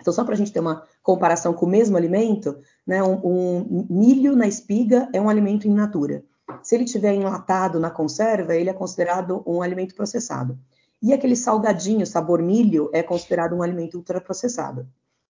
Então, 0.00 0.12
só 0.12 0.24
para 0.24 0.34
a 0.34 0.36
gente 0.36 0.52
ter 0.52 0.60
uma 0.60 0.86
comparação 1.02 1.52
com 1.52 1.66
o 1.66 1.68
mesmo 1.68 1.96
alimento, 1.96 2.56
né, 2.86 3.02
um, 3.02 3.14
um, 3.24 3.86
milho 3.90 4.34
na 4.34 4.46
espiga 4.46 5.08
é 5.12 5.20
um 5.20 5.28
alimento 5.28 5.66
in 5.66 5.74
natura. 5.74 6.24
Se 6.62 6.74
ele 6.74 6.84
tiver 6.84 7.14
enlatado 7.14 7.78
na 7.78 7.90
conserva, 7.90 8.54
ele 8.54 8.70
é 8.70 8.74
considerado 8.74 9.42
um 9.46 9.62
alimento 9.62 9.94
processado. 9.94 10.58
E 11.00 11.12
aquele 11.12 11.36
salgadinho 11.36 12.06
sabor 12.06 12.42
milho 12.42 12.90
é 12.92 13.02
considerado 13.02 13.54
um 13.54 13.62
alimento 13.62 13.96
ultraprocessado. 13.96 14.86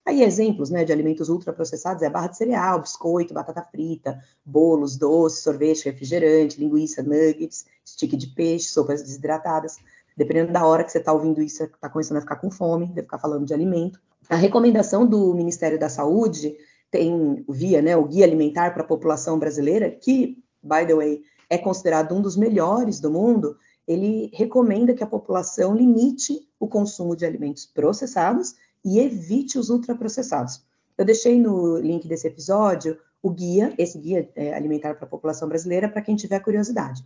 Aí 0.05 0.23
exemplos 0.23 0.69
né, 0.69 0.85
de 0.85 0.93
alimentos 0.93 1.27
ultraprocessados 1.27 2.01
é 2.01 2.09
barra 2.09 2.27
de 2.27 2.37
cereal, 2.37 2.79
biscoito, 2.79 3.33
batata 3.33 3.61
frita, 3.61 4.17
bolos, 4.45 4.95
doces, 4.95 5.43
sorvete, 5.43 5.83
refrigerante, 5.83 6.57
linguiça, 6.57 7.03
nuggets, 7.03 7.65
stick 7.85 8.15
de 8.15 8.27
peixe, 8.27 8.69
sopas 8.69 9.01
desidratadas. 9.01 9.75
Dependendo 10.15 10.53
da 10.53 10.65
hora 10.65 10.85
que 10.85 10.93
você 10.93 10.99
está 10.99 11.11
ouvindo 11.11 11.41
isso, 11.41 11.61
está 11.61 11.89
começando 11.89 12.19
a 12.19 12.21
ficar 12.21 12.37
com 12.37 12.49
fome, 12.49 12.87
deve 12.87 13.01
ficar 13.01 13.19
falando 13.19 13.45
de 13.45 13.53
alimento. 13.53 13.99
A 14.29 14.37
recomendação 14.37 15.05
do 15.05 15.33
Ministério 15.33 15.77
da 15.77 15.89
Saúde 15.89 16.55
tem 16.89 17.43
via 17.49 17.81
né, 17.81 17.97
o 17.97 18.05
Guia 18.05 18.25
Alimentar 18.25 18.73
para 18.73 18.83
a 18.83 18.87
População 18.87 19.37
Brasileira, 19.37 19.91
que, 19.91 20.41
by 20.61 20.85
the 20.85 20.95
way, 20.95 21.21
é 21.49 21.57
considerado 21.57 22.13
um 22.13 22.21
dos 22.21 22.35
melhores 22.35 22.99
do 22.99 23.11
mundo, 23.11 23.57
ele 23.87 24.29
recomenda 24.33 24.93
que 24.93 25.03
a 25.03 25.07
população 25.07 25.75
limite 25.75 26.47
o 26.59 26.67
consumo 26.67 27.15
de 27.15 27.25
alimentos 27.25 27.65
processados 27.65 28.55
e 28.83 28.99
evite 28.99 29.57
os 29.57 29.69
ultraprocessados. 29.69 30.61
Eu 30.97 31.05
deixei 31.05 31.39
no 31.39 31.77
link 31.77 32.07
desse 32.07 32.27
episódio 32.27 32.97
o 33.21 33.29
guia, 33.29 33.73
esse 33.77 33.97
guia 33.97 34.29
é, 34.35 34.53
alimentar 34.53 34.95
para 34.95 35.05
a 35.05 35.09
população 35.09 35.47
brasileira, 35.47 35.89
para 35.89 36.01
quem 36.01 36.15
tiver 36.15 36.39
curiosidade. 36.39 37.03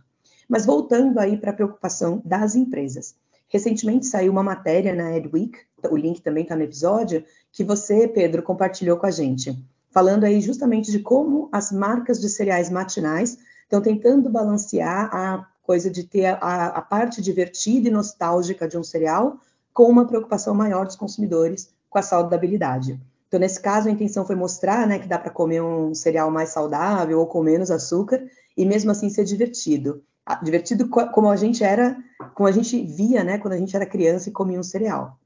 Mas 0.48 0.66
voltando 0.66 1.18
aí 1.18 1.36
para 1.36 1.50
a 1.50 1.54
preocupação 1.54 2.20
das 2.24 2.54
empresas. 2.54 3.14
Recentemente 3.48 4.06
saiu 4.06 4.32
uma 4.32 4.42
matéria 4.42 4.94
na 4.94 5.16
Edweek, 5.16 5.58
o 5.90 5.96
link 5.96 6.22
também 6.22 6.42
está 6.42 6.56
no 6.56 6.62
episódio, 6.62 7.24
que 7.50 7.62
você, 7.62 8.08
Pedro, 8.08 8.42
compartilhou 8.42 8.96
com 8.96 9.06
a 9.06 9.10
gente, 9.10 9.56
falando 9.92 10.24
aí 10.24 10.40
justamente 10.40 10.90
de 10.90 10.98
como 10.98 11.48
as 11.52 11.70
marcas 11.70 12.20
de 12.20 12.28
cereais 12.28 12.70
matinais 12.70 13.38
estão 13.62 13.80
tentando 13.80 14.28
balancear 14.28 15.14
a 15.14 15.46
coisa 15.62 15.88
de 15.88 16.02
ter 16.02 16.26
a, 16.26 16.66
a 16.66 16.82
parte 16.82 17.22
divertida 17.22 17.88
e 17.88 17.92
nostálgica 17.92 18.66
de 18.66 18.76
um 18.76 18.82
cereal 18.82 19.38
com 19.72 19.84
uma 19.84 20.06
preocupação 20.06 20.54
maior 20.54 20.86
dos 20.86 20.96
consumidores 20.96 21.70
com 21.88 21.98
a 21.98 22.02
saudabilidade. 22.02 23.00
Então, 23.28 23.38
nesse 23.38 23.60
caso, 23.60 23.88
a 23.88 23.92
intenção 23.92 24.26
foi 24.26 24.34
mostrar 24.34 24.86
né, 24.86 24.98
que 24.98 25.06
dá 25.06 25.18
para 25.18 25.30
comer 25.30 25.62
um 25.62 25.94
cereal 25.94 26.30
mais 26.30 26.50
saudável 26.50 27.20
ou 27.20 27.26
com 27.26 27.42
menos 27.42 27.70
açúcar 27.70 28.22
e 28.56 28.66
mesmo 28.66 28.90
assim 28.90 29.08
ser 29.08 29.24
divertido 29.24 30.02
divertido 30.42 30.88
como 30.88 31.28
a 31.28 31.36
gente 31.36 31.64
era, 31.64 31.96
como 32.34 32.48
a 32.48 32.52
gente 32.52 32.80
via, 32.84 33.24
né, 33.24 33.38
quando 33.38 33.54
a 33.54 33.58
gente 33.58 33.74
era 33.74 33.84
criança 33.84 34.28
e 34.28 34.32
comia 34.32 34.58
um 34.58 34.62
cereal. 34.62 35.18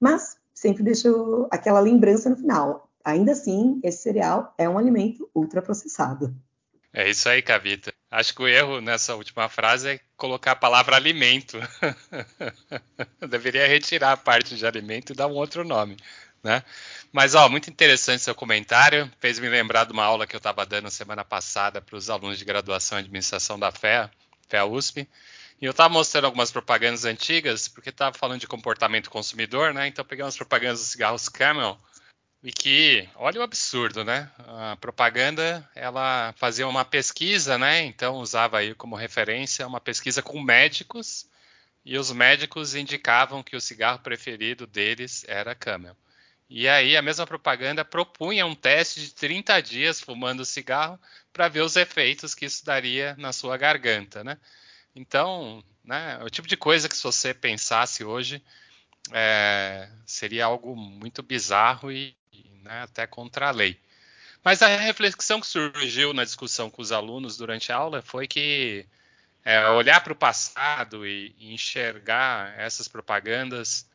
Mas 0.00 0.36
sempre 0.54 0.82
deixo 0.82 1.46
aquela 1.50 1.80
lembrança 1.80 2.30
no 2.30 2.36
final. 2.36 2.87
Ainda 3.04 3.32
assim, 3.32 3.80
esse 3.82 4.02
cereal 4.02 4.54
é 4.58 4.68
um 4.68 4.78
alimento 4.78 5.28
ultraprocessado. 5.34 6.34
É 6.92 7.08
isso 7.08 7.28
aí, 7.28 7.42
Cavita. 7.42 7.92
Acho 8.10 8.34
que 8.34 8.42
o 8.42 8.48
erro 8.48 8.80
nessa 8.80 9.14
última 9.14 9.48
frase 9.48 9.88
é 9.88 10.00
colocar 10.16 10.52
a 10.52 10.56
palavra 10.56 10.96
alimento. 10.96 11.58
Eu 13.20 13.28
deveria 13.28 13.66
retirar 13.66 14.12
a 14.12 14.16
parte 14.16 14.56
de 14.56 14.66
alimento 14.66 15.12
e 15.12 15.16
dar 15.16 15.26
um 15.26 15.34
outro 15.34 15.64
nome, 15.64 15.96
né? 16.42 16.62
Mas, 17.12 17.34
ó, 17.34 17.48
muito 17.48 17.70
interessante 17.70 18.22
seu 18.22 18.34
comentário. 18.34 19.10
Fez 19.20 19.38
me 19.38 19.48
lembrar 19.48 19.84
de 19.84 19.92
uma 19.92 20.04
aula 20.04 20.26
que 20.26 20.34
eu 20.34 20.38
estava 20.38 20.64
dando 20.64 20.90
semana 20.90 21.24
passada 21.24 21.80
para 21.80 21.96
os 21.96 22.10
alunos 22.10 22.38
de 22.38 22.44
graduação 22.44 22.98
em 22.98 23.02
administração 23.02 23.58
da 23.58 23.70
FEA, 23.70 24.10
FEA 24.48 24.64
USP. 24.64 25.08
E 25.60 25.64
eu 25.64 25.72
estava 25.72 25.88
mostrando 25.88 26.26
algumas 26.26 26.50
propagandas 26.50 27.04
antigas, 27.04 27.68
porque 27.68 27.90
estava 27.90 28.16
falando 28.16 28.40
de 28.40 28.46
comportamento 28.46 29.10
consumidor, 29.10 29.74
né? 29.74 29.88
Então 29.88 30.04
peguei 30.04 30.24
umas 30.24 30.36
propagandas 30.36 30.80
dos 30.80 30.88
cigarros 30.88 31.28
Camel 31.28 31.78
e 32.42 32.52
que, 32.52 33.08
olha 33.16 33.40
o 33.40 33.42
absurdo, 33.42 34.04
né? 34.04 34.30
A 34.38 34.76
propaganda, 34.76 35.68
ela 35.74 36.32
fazia 36.36 36.68
uma 36.68 36.84
pesquisa, 36.84 37.58
né? 37.58 37.82
Então 37.84 38.16
usava 38.16 38.58
aí 38.58 38.74
como 38.74 38.94
referência 38.96 39.66
uma 39.66 39.80
pesquisa 39.80 40.22
com 40.22 40.40
médicos 40.40 41.26
e 41.84 41.98
os 41.98 42.12
médicos 42.12 42.74
indicavam 42.74 43.42
que 43.42 43.56
o 43.56 43.60
cigarro 43.60 43.98
preferido 44.00 44.66
deles 44.66 45.24
era 45.26 45.54
Camel. 45.54 45.96
E 46.50 46.68
aí 46.68 46.96
a 46.96 47.02
mesma 47.02 47.26
propaganda 47.26 47.84
propunha 47.84 48.46
um 48.46 48.54
teste 48.54 49.00
de 49.00 49.14
30 49.14 49.60
dias 49.60 50.00
fumando 50.00 50.44
cigarro 50.44 50.98
para 51.32 51.48
ver 51.48 51.60
os 51.60 51.76
efeitos 51.76 52.34
que 52.34 52.46
isso 52.46 52.64
daria 52.64 53.14
na 53.18 53.32
sua 53.32 53.56
garganta, 53.56 54.24
né? 54.24 54.38
Então, 54.94 55.62
né, 55.84 56.18
o 56.24 56.30
tipo 56.30 56.48
de 56.48 56.56
coisa 56.56 56.88
que 56.88 56.96
se 56.96 57.02
você 57.02 57.34
pensasse 57.34 58.04
hoje 58.04 58.42
é, 59.12 59.88
seria 60.06 60.46
algo 60.46 60.74
muito 60.76 61.22
bizarro 61.22 61.92
e, 61.92 62.16
né, 62.68 62.82
até 62.82 63.06
contra 63.06 63.48
a 63.48 63.50
lei. 63.50 63.80
Mas 64.44 64.62
a 64.62 64.68
reflexão 64.68 65.40
que 65.40 65.46
surgiu 65.46 66.12
na 66.12 66.22
discussão 66.22 66.70
com 66.70 66.82
os 66.82 66.92
alunos 66.92 67.36
durante 67.38 67.72
a 67.72 67.76
aula 67.76 68.02
foi 68.02 68.28
que 68.28 68.86
é, 69.44 69.66
olhar 69.70 70.02
para 70.02 70.12
o 70.12 70.16
passado 70.16 71.06
e, 71.06 71.34
enxergar 71.40 72.54
essas 72.58 72.86
propagandas 72.86 73.88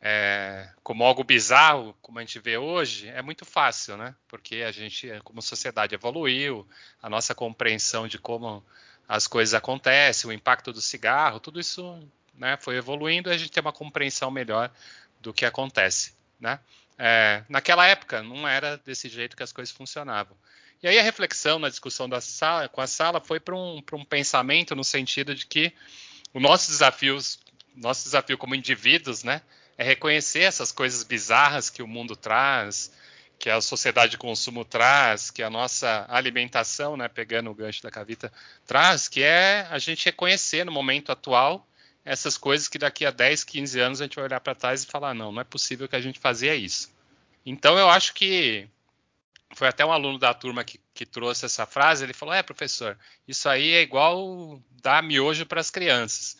é, 0.00 0.68
como 0.82 1.02
algo 1.02 1.24
bizarro, 1.24 1.96
como 2.02 2.18
a 2.18 2.22
gente 2.22 2.38
vê 2.38 2.58
hoje, 2.58 3.08
é 3.08 3.22
muito 3.22 3.44
fácil, 3.44 3.96
né? 3.96 4.14
Porque 4.28 4.56
a 4.56 4.70
gente, 4.70 5.08
como 5.24 5.42
sociedade, 5.42 5.94
evoluiu, 5.94 6.68
a 7.02 7.08
nossa 7.08 7.34
compreensão 7.34 8.06
de 8.06 8.18
como 8.18 8.64
as 9.08 9.26
coisas 9.26 9.54
acontecem, 9.54 10.28
o 10.28 10.32
impacto 10.32 10.72
do 10.72 10.82
cigarro, 10.82 11.40
tudo 11.40 11.58
isso 11.58 11.98
né, 12.34 12.58
foi 12.60 12.76
evoluindo 12.76 13.30
e 13.30 13.32
a 13.32 13.38
gente 13.38 13.50
tem 13.50 13.62
uma 13.62 13.72
compreensão 13.72 14.30
melhor 14.30 14.70
do 15.20 15.32
que 15.32 15.46
acontece. 15.46 16.12
Né? 16.38 16.60
É, 16.98 17.44
naquela 17.48 17.86
época 17.86 18.22
não 18.22 18.46
era 18.46 18.76
desse 18.78 19.08
jeito 19.08 19.36
que 19.36 19.42
as 19.42 19.52
coisas 19.52 19.72
funcionavam. 19.72 20.36
E 20.82 20.88
aí 20.88 20.98
a 20.98 21.02
reflexão 21.02 21.58
na 21.58 21.68
discussão 21.68 22.08
da 22.08 22.20
sala, 22.20 22.68
com 22.68 22.80
a 22.80 22.86
sala 22.86 23.20
foi 23.20 23.38
para 23.38 23.54
um, 23.54 23.80
um 23.92 24.04
pensamento 24.04 24.74
no 24.74 24.84
sentido 24.84 25.34
de 25.34 25.46
que 25.46 25.72
o 26.34 26.40
nosso 26.40 26.70
desafio, 26.70 27.18
nosso 27.74 28.04
desafio 28.04 28.36
como 28.36 28.54
indivíduos, 28.54 29.22
né, 29.22 29.42
é 29.76 29.84
reconhecer 29.84 30.40
essas 30.40 30.72
coisas 30.72 31.04
bizarras 31.04 31.70
que 31.70 31.82
o 31.82 31.86
mundo 31.86 32.16
traz, 32.16 32.92
que 33.38 33.48
a 33.48 33.60
sociedade 33.60 34.12
de 34.12 34.18
consumo 34.18 34.64
traz, 34.64 35.30
que 35.30 35.42
a 35.42 35.50
nossa 35.50 36.04
alimentação, 36.08 36.96
né, 36.96 37.06
pegando 37.06 37.50
o 37.50 37.54
gancho 37.54 37.82
da 37.82 37.90
Cavita, 37.90 38.32
traz, 38.66 39.06
que 39.06 39.22
é 39.22 39.66
a 39.70 39.78
gente 39.78 40.04
reconhecer 40.04 40.64
no 40.64 40.72
momento 40.72 41.12
atual 41.12 41.67
essas 42.08 42.38
coisas 42.38 42.68
que 42.68 42.78
daqui 42.78 43.04
a 43.04 43.10
10, 43.10 43.44
15 43.44 43.80
anos 43.80 44.00
a 44.00 44.04
gente 44.04 44.16
vai 44.16 44.24
olhar 44.24 44.40
para 44.40 44.54
trás 44.54 44.82
e 44.82 44.86
falar, 44.86 45.12
não, 45.12 45.30
não 45.30 45.42
é 45.42 45.44
possível 45.44 45.86
que 45.86 45.94
a 45.94 46.00
gente 46.00 46.18
fazia 46.18 46.54
isso. 46.54 46.90
Então 47.44 47.78
eu 47.78 47.88
acho 47.90 48.14
que 48.14 48.66
foi 49.54 49.68
até 49.68 49.84
um 49.84 49.92
aluno 49.92 50.18
da 50.18 50.32
turma 50.32 50.64
que, 50.64 50.80
que 50.94 51.04
trouxe 51.04 51.44
essa 51.44 51.66
frase. 51.66 52.04
Ele 52.04 52.14
falou: 52.14 52.34
É, 52.34 52.42
professor, 52.42 52.98
isso 53.26 53.48
aí 53.48 53.72
é 53.72 53.82
igual 53.82 54.62
dar 54.82 55.02
miojo 55.02 55.44
para 55.44 55.60
as 55.60 55.70
crianças, 55.70 56.36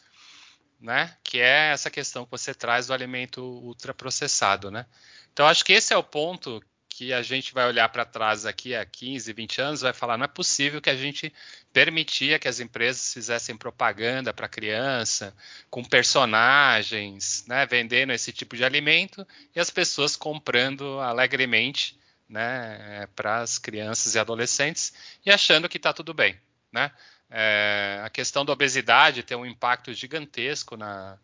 né? 0.80 1.14
Que 1.22 1.38
é 1.38 1.72
essa 1.72 1.90
questão 1.90 2.24
que 2.24 2.30
você 2.30 2.54
traz 2.54 2.86
do 2.86 2.94
alimento 2.94 3.42
ultraprocessado, 3.42 4.70
né? 4.70 4.86
Então, 5.32 5.46
acho 5.46 5.64
que 5.64 5.72
esse 5.72 5.92
é 5.92 5.96
o 5.96 6.02
ponto 6.02 6.62
que 6.98 7.12
a 7.12 7.22
gente 7.22 7.54
vai 7.54 7.64
olhar 7.64 7.88
para 7.90 8.04
trás 8.04 8.44
aqui 8.44 8.74
a 8.74 8.84
15, 8.84 9.32
20 9.32 9.60
anos, 9.60 9.80
vai 9.82 9.92
falar: 9.92 10.18
não 10.18 10.24
é 10.24 10.28
possível 10.28 10.80
que 10.80 10.90
a 10.90 10.96
gente 10.96 11.32
permitia 11.72 12.40
que 12.40 12.48
as 12.48 12.58
empresas 12.58 13.12
fizessem 13.12 13.56
propaganda 13.56 14.34
para 14.34 14.48
criança, 14.48 15.32
com 15.70 15.84
personagens, 15.84 17.44
né, 17.46 17.64
vendendo 17.66 18.12
esse 18.12 18.32
tipo 18.32 18.56
de 18.56 18.64
alimento 18.64 19.24
e 19.54 19.60
as 19.60 19.70
pessoas 19.70 20.16
comprando 20.16 20.98
alegremente 20.98 21.96
né, 22.28 23.06
para 23.14 23.42
as 23.42 23.58
crianças 23.58 24.16
e 24.16 24.18
adolescentes 24.18 24.92
e 25.24 25.30
achando 25.30 25.68
que 25.68 25.76
está 25.76 25.92
tudo 25.92 26.12
bem. 26.12 26.36
Né? 26.72 26.90
É, 27.30 28.02
a 28.04 28.10
questão 28.10 28.44
da 28.44 28.52
obesidade 28.52 29.22
tem 29.22 29.36
um 29.36 29.46
impacto 29.46 29.94
gigantesco 29.94 30.76
na, 30.76 31.16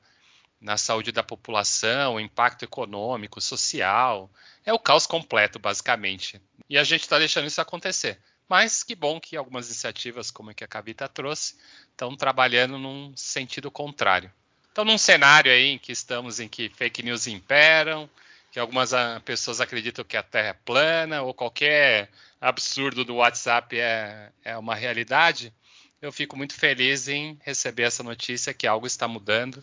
na 0.65 0.79
saúde 0.79 1.13
da 1.13 1.23
população, 1.23 2.19
impacto 2.19 2.65
econômico, 2.65 3.39
social. 3.39 4.31
É 4.65 4.73
o 4.73 4.79
caos 4.79 5.07
completo, 5.07 5.59
basicamente. 5.59 6.41
E 6.71 6.79
a 6.79 6.83
gente 6.83 7.03
está 7.03 7.19
deixando 7.19 7.47
isso 7.47 7.61
acontecer. 7.61 8.19
Mas 8.49 8.83
que 8.83 8.95
bom 8.95 9.21
que 9.21 9.37
algumas 9.37 9.67
iniciativas, 9.67 10.31
como 10.31 10.51
a 10.51 10.55
que 10.55 10.65
a 10.65 10.67
Cavita 10.67 11.07
trouxe, 11.07 11.57
estão 11.91 12.17
trabalhando 12.17 12.79
num 12.79 13.15
sentido 13.15 13.71
contrário. 13.71 14.33
Então, 14.73 14.87
num 14.87 14.97
cenário 14.97 15.53
aí 15.53 15.67
em 15.67 15.79
que 15.79 15.93
estamos 15.93 16.41
em 16.41 16.49
que 16.49 16.71
fake 16.71 17.03
news 17.03 17.27
imperam, 17.27 18.09
que 18.51 18.59
algumas 18.59 18.95
ah, 18.95 19.21
pessoas 19.23 19.61
acreditam 19.61 20.03
que 20.03 20.17
a 20.17 20.23
Terra 20.23 20.49
é 20.49 20.53
plana 20.55 21.21
ou 21.21 21.35
qualquer 21.35 22.09
absurdo 22.41 23.05
do 23.05 23.17
WhatsApp 23.17 23.79
é, 23.79 24.31
é 24.43 24.57
uma 24.57 24.75
realidade, 24.75 25.53
eu 26.01 26.11
fico 26.11 26.37
muito 26.37 26.55
feliz 26.55 27.07
em 27.07 27.39
receber 27.43 27.83
essa 27.83 28.03
notícia 28.03 28.55
que 28.55 28.67
algo 28.67 28.87
está 28.87 29.07
mudando 29.07 29.63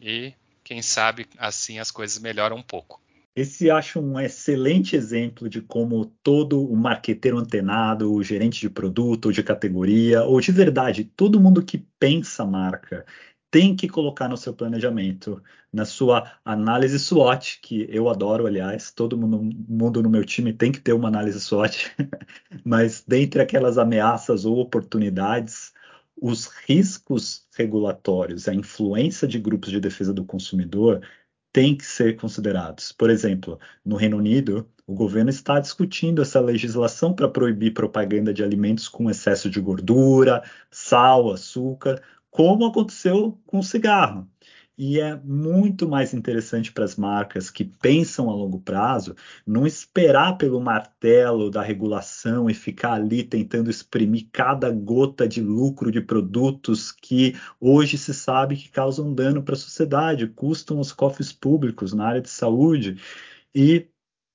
e 0.00 0.32
quem 0.62 0.82
sabe 0.82 1.26
assim 1.38 1.78
as 1.78 1.90
coisas 1.90 2.18
melhoram 2.18 2.56
um 2.56 2.62
pouco. 2.62 3.00
Esse 3.34 3.70
acho 3.70 4.00
um 4.00 4.18
excelente 4.18 4.96
exemplo 4.96 5.48
de 5.48 5.62
como 5.62 6.06
todo 6.24 6.60
o 6.60 6.76
marqueteiro 6.76 7.38
antenado, 7.38 8.12
o 8.12 8.22
gerente 8.22 8.60
de 8.60 8.68
produto 8.68 9.26
ou 9.26 9.32
de 9.32 9.44
categoria, 9.44 10.24
ou 10.24 10.40
de 10.40 10.50
verdade, 10.50 11.04
todo 11.04 11.40
mundo 11.40 11.64
que 11.64 11.78
pensa 12.00 12.44
marca, 12.44 13.06
tem 13.50 13.76
que 13.76 13.88
colocar 13.88 14.28
no 14.28 14.36
seu 14.36 14.52
planejamento, 14.52 15.42
na 15.72 15.84
sua 15.84 16.32
análise 16.44 16.98
SWOT, 16.98 17.60
que 17.62 17.86
eu 17.90 18.08
adoro, 18.08 18.46
aliás, 18.46 18.90
todo 18.90 19.16
mundo, 19.16 19.40
mundo 19.68 20.02
no 20.02 20.10
meu 20.10 20.24
time 20.24 20.52
tem 20.52 20.72
que 20.72 20.80
ter 20.80 20.92
uma 20.92 21.08
análise 21.08 21.40
SWOT, 21.40 21.94
mas 22.64 23.04
dentre 23.06 23.40
aquelas 23.40 23.78
ameaças 23.78 24.44
ou 24.44 24.58
oportunidades, 24.58 25.72
os 26.20 26.46
riscos 26.66 27.46
regulatórios, 27.56 28.48
a 28.48 28.54
influência 28.54 29.26
de 29.26 29.38
grupos 29.38 29.70
de 29.70 29.80
defesa 29.80 30.12
do 30.12 30.24
consumidor 30.24 31.00
têm 31.52 31.76
que 31.76 31.84
ser 31.84 32.16
considerados. 32.16 32.92
Por 32.92 33.10
exemplo, 33.10 33.58
no 33.84 33.96
Reino 33.96 34.16
Unido, 34.18 34.68
o 34.86 34.94
governo 34.94 35.30
está 35.30 35.58
discutindo 35.60 36.22
essa 36.22 36.40
legislação 36.40 37.12
para 37.12 37.28
proibir 37.28 37.74
propaganda 37.74 38.32
de 38.32 38.42
alimentos 38.42 38.88
com 38.88 39.10
excesso 39.10 39.50
de 39.50 39.60
gordura, 39.60 40.42
sal, 40.70 41.32
açúcar, 41.32 42.02
como 42.30 42.66
aconteceu 42.66 43.38
com 43.46 43.58
o 43.58 43.62
cigarro. 43.62 44.28
E 44.78 45.00
é 45.00 45.16
muito 45.16 45.88
mais 45.88 46.14
interessante 46.14 46.72
para 46.72 46.84
as 46.84 46.94
marcas 46.94 47.50
que 47.50 47.64
pensam 47.64 48.30
a 48.30 48.32
longo 48.32 48.60
prazo 48.60 49.16
não 49.44 49.66
esperar 49.66 50.38
pelo 50.38 50.60
martelo 50.60 51.50
da 51.50 51.60
regulação 51.60 52.48
e 52.48 52.54
ficar 52.54 52.92
ali 52.92 53.24
tentando 53.24 53.70
exprimir 53.70 54.28
cada 54.30 54.70
gota 54.70 55.26
de 55.26 55.42
lucro 55.42 55.90
de 55.90 56.00
produtos 56.00 56.92
que 56.92 57.34
hoje 57.60 57.98
se 57.98 58.14
sabe 58.14 58.56
que 58.56 58.68
causam 58.68 59.12
dano 59.12 59.42
para 59.42 59.54
a 59.54 59.58
sociedade, 59.58 60.28
custam 60.28 60.78
os 60.78 60.92
cofres 60.92 61.32
públicos 61.32 61.92
na 61.92 62.06
área 62.06 62.20
de 62.20 62.30
saúde. 62.30 62.96
E 63.52 63.88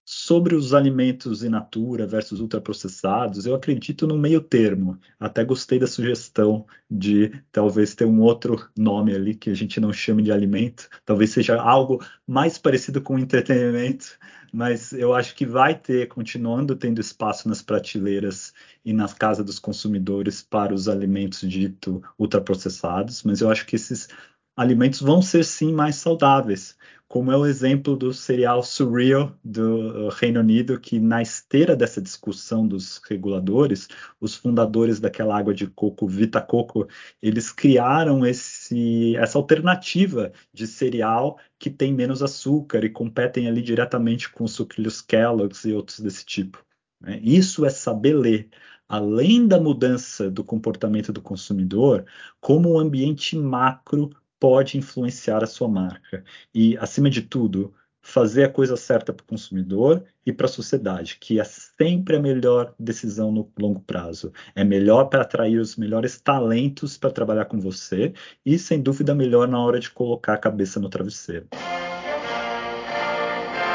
Sobre 0.06 0.54
os 0.54 0.74
alimentos 0.74 1.44
in 1.44 1.50
natura 1.50 2.06
versus 2.06 2.42
ultraprocessados, 2.42 3.46
eu 3.46 3.56
acredito 3.56 4.06
no 4.06 4.18
meio 4.18 4.42
termo. 4.42 5.00
Até 5.18 5.46
gostei 5.46 5.80
da 5.80 5.88
sugestão 5.88 6.66
de 6.92 7.32
talvez 7.54 7.96
ter 7.96 8.04
um 8.04 8.20
outro 8.20 8.70
nome 8.78 9.16
ali 9.16 9.34
que 9.34 9.50
a 9.50 9.54
gente 9.54 9.80
não 9.80 9.94
chame 9.94 10.22
de 10.22 10.32
alimento, 10.32 10.90
talvez 11.06 11.30
seja 11.30 11.58
algo 11.62 12.04
mais 12.28 12.58
parecido 12.58 13.02
com 13.02 13.18
entretenimento, 13.18 14.20
mas 14.52 14.92
eu 14.92 15.14
acho 15.16 15.34
que 15.36 15.46
vai 15.46 15.74
ter, 15.74 16.10
continuando 16.10 16.76
tendo 16.76 17.00
espaço 17.00 17.48
nas 17.48 17.62
prateleiras 17.62 18.54
e 18.84 18.92
nas 18.92 19.14
casas 19.14 19.46
dos 19.46 19.58
consumidores 19.58 20.44
para 20.44 20.74
os 20.74 20.90
alimentos 20.90 21.40
dito 21.50 22.04
ultraprocessados, 22.20 23.24
mas 23.24 23.40
eu 23.40 23.50
acho 23.50 23.66
que 23.66 23.78
esses 23.78 24.10
alimentos 24.56 25.02
vão 25.02 25.22
ser 25.22 25.44
sim 25.44 25.74
mais 25.74 25.96
saudáveis, 25.96 26.78
como 27.08 27.32
é 27.32 27.38
o 27.38 27.46
exemplo 27.46 27.96
do 27.96 28.12
cereal 28.12 28.64
Surreal 28.64 29.38
do 29.44 30.08
uh, 30.08 30.10
Reino 30.10 30.40
Unido, 30.40 30.80
que 30.80 31.00
na 31.00 31.22
esteira 31.22 31.76
dessa 31.76 32.02
discussão 32.02 32.68
dos 32.68 33.00
reguladores, 33.08 33.88
os 34.20 34.36
fundadores 34.36 35.00
daquela 35.00 35.38
água 35.38 35.54
de 35.54 35.68
coco, 35.68 36.08
Vita 36.08 36.42
Coco, 36.42 36.88
eles 37.22 37.52
criaram 37.52 38.26
esse, 38.26 39.16
essa 39.16 39.38
alternativa 39.38 40.32
de 40.52 40.66
cereal 40.66 41.38
que 41.60 41.70
tem 41.70 41.94
menos 41.94 42.24
açúcar 42.24 42.84
e 42.84 42.90
competem 42.90 43.48
ali 43.48 43.62
diretamente 43.62 44.32
com 44.32 44.44
os 44.46 44.54
sucrilhos 44.54 45.00
Kellogg's 45.00 45.66
e 45.66 45.74
outros 45.74 46.00
desse 46.00 46.26
tipo. 46.26 46.66
Né? 47.00 47.20
Isso 47.22 47.64
é 47.64 47.70
saber 47.70 48.16
ler 48.16 48.50
além 48.88 49.48
da 49.48 49.60
mudança 49.60 50.30
do 50.30 50.44
comportamento 50.44 51.14
do 51.14 51.22
consumidor, 51.22 52.06
como 52.40 52.70
o 52.70 52.80
ambiente 52.80 53.38
macro 53.38 54.10
pode 54.44 54.78
influenciar 54.78 55.42
a 55.42 55.48
sua 55.48 55.70
marca. 55.70 56.22
E, 56.54 56.78
acima 56.80 57.10
de 57.10 57.22
tudo, 57.22 57.74
fazer 58.02 58.44
a 58.44 58.50
coisa 58.50 58.76
certa 58.76 59.14
para 59.14 59.24
o 59.24 59.26
consumidor 59.26 60.04
e 60.26 60.34
para 60.34 60.48
a 60.48 60.50
sociedade, 60.50 61.18
que 61.18 61.40
é 61.40 61.46
sempre 61.46 62.18
a 62.18 62.20
melhor 62.20 62.74
decisão 62.78 63.32
no 63.32 63.50
longo 63.58 63.80
prazo. 63.80 64.34
É 64.54 64.62
melhor 64.62 65.06
para 65.06 65.22
atrair 65.22 65.62
os 65.62 65.78
melhores 65.78 66.20
talentos 66.20 66.98
para 66.98 67.10
trabalhar 67.10 67.46
com 67.46 67.58
você 67.58 68.12
e, 68.46 68.60
sem 68.60 68.82
dúvida, 68.82 69.16
melhor 69.16 69.48
na 69.48 69.64
hora 69.64 69.80
de 69.80 69.90
colocar 69.90 70.34
a 70.34 70.38
cabeça 70.38 70.78
no 70.78 70.90
travesseiro. 70.90 71.48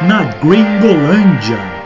Na 0.07 0.25
Gringolândia. 0.39 1.78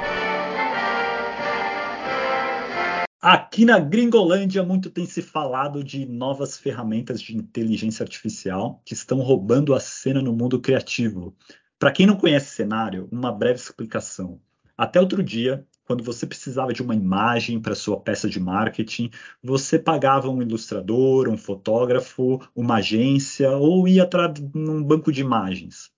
Aqui 3.24 3.64
na 3.64 3.78
Gringolândia, 3.78 4.64
muito 4.64 4.90
tem 4.90 5.06
se 5.06 5.22
falado 5.22 5.84
de 5.84 6.04
novas 6.04 6.58
ferramentas 6.58 7.22
de 7.22 7.36
inteligência 7.36 8.02
artificial 8.02 8.82
que 8.84 8.94
estão 8.94 9.20
roubando 9.20 9.76
a 9.76 9.78
cena 9.78 10.20
no 10.20 10.32
mundo 10.32 10.60
criativo. 10.60 11.32
Para 11.78 11.92
quem 11.92 12.04
não 12.04 12.16
conhece 12.16 12.50
o 12.50 12.56
cenário, 12.56 13.08
uma 13.12 13.30
breve 13.30 13.60
explicação. 13.60 14.40
Até 14.76 15.00
outro 15.00 15.22
dia, 15.22 15.64
quando 15.84 16.02
você 16.02 16.26
precisava 16.26 16.72
de 16.72 16.82
uma 16.82 16.96
imagem 16.96 17.60
para 17.60 17.76
sua 17.76 18.00
peça 18.00 18.28
de 18.28 18.40
marketing, 18.40 19.08
você 19.40 19.78
pagava 19.78 20.28
um 20.28 20.42
ilustrador, 20.42 21.28
um 21.28 21.36
fotógrafo, 21.36 22.40
uma 22.56 22.78
agência 22.78 23.52
ou 23.52 23.86
ia 23.86 24.02
atrás 24.02 24.32
num 24.52 24.82
banco 24.82 25.12
de 25.12 25.20
imagens. 25.20 25.92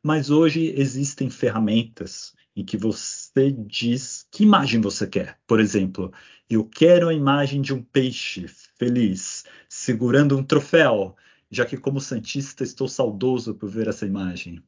Mas 0.00 0.30
hoje 0.30 0.72
existem 0.76 1.28
ferramentas 1.28 2.36
em 2.58 2.64
que 2.64 2.76
você 2.76 3.52
diz 3.52 4.26
que 4.32 4.42
imagem 4.42 4.80
você 4.80 5.06
quer. 5.06 5.38
Por 5.46 5.60
exemplo, 5.60 6.12
eu 6.50 6.64
quero 6.64 7.08
a 7.08 7.14
imagem 7.14 7.62
de 7.62 7.72
um 7.72 7.80
peixe 7.80 8.46
feliz 8.48 9.44
segurando 9.68 10.36
um 10.36 10.42
troféu, 10.42 11.14
já 11.48 11.64
que 11.64 11.76
como 11.76 12.00
santista 12.00 12.64
estou 12.64 12.88
saudoso 12.88 13.54
por 13.54 13.70
ver 13.70 13.86
essa 13.86 14.04
imagem. 14.04 14.60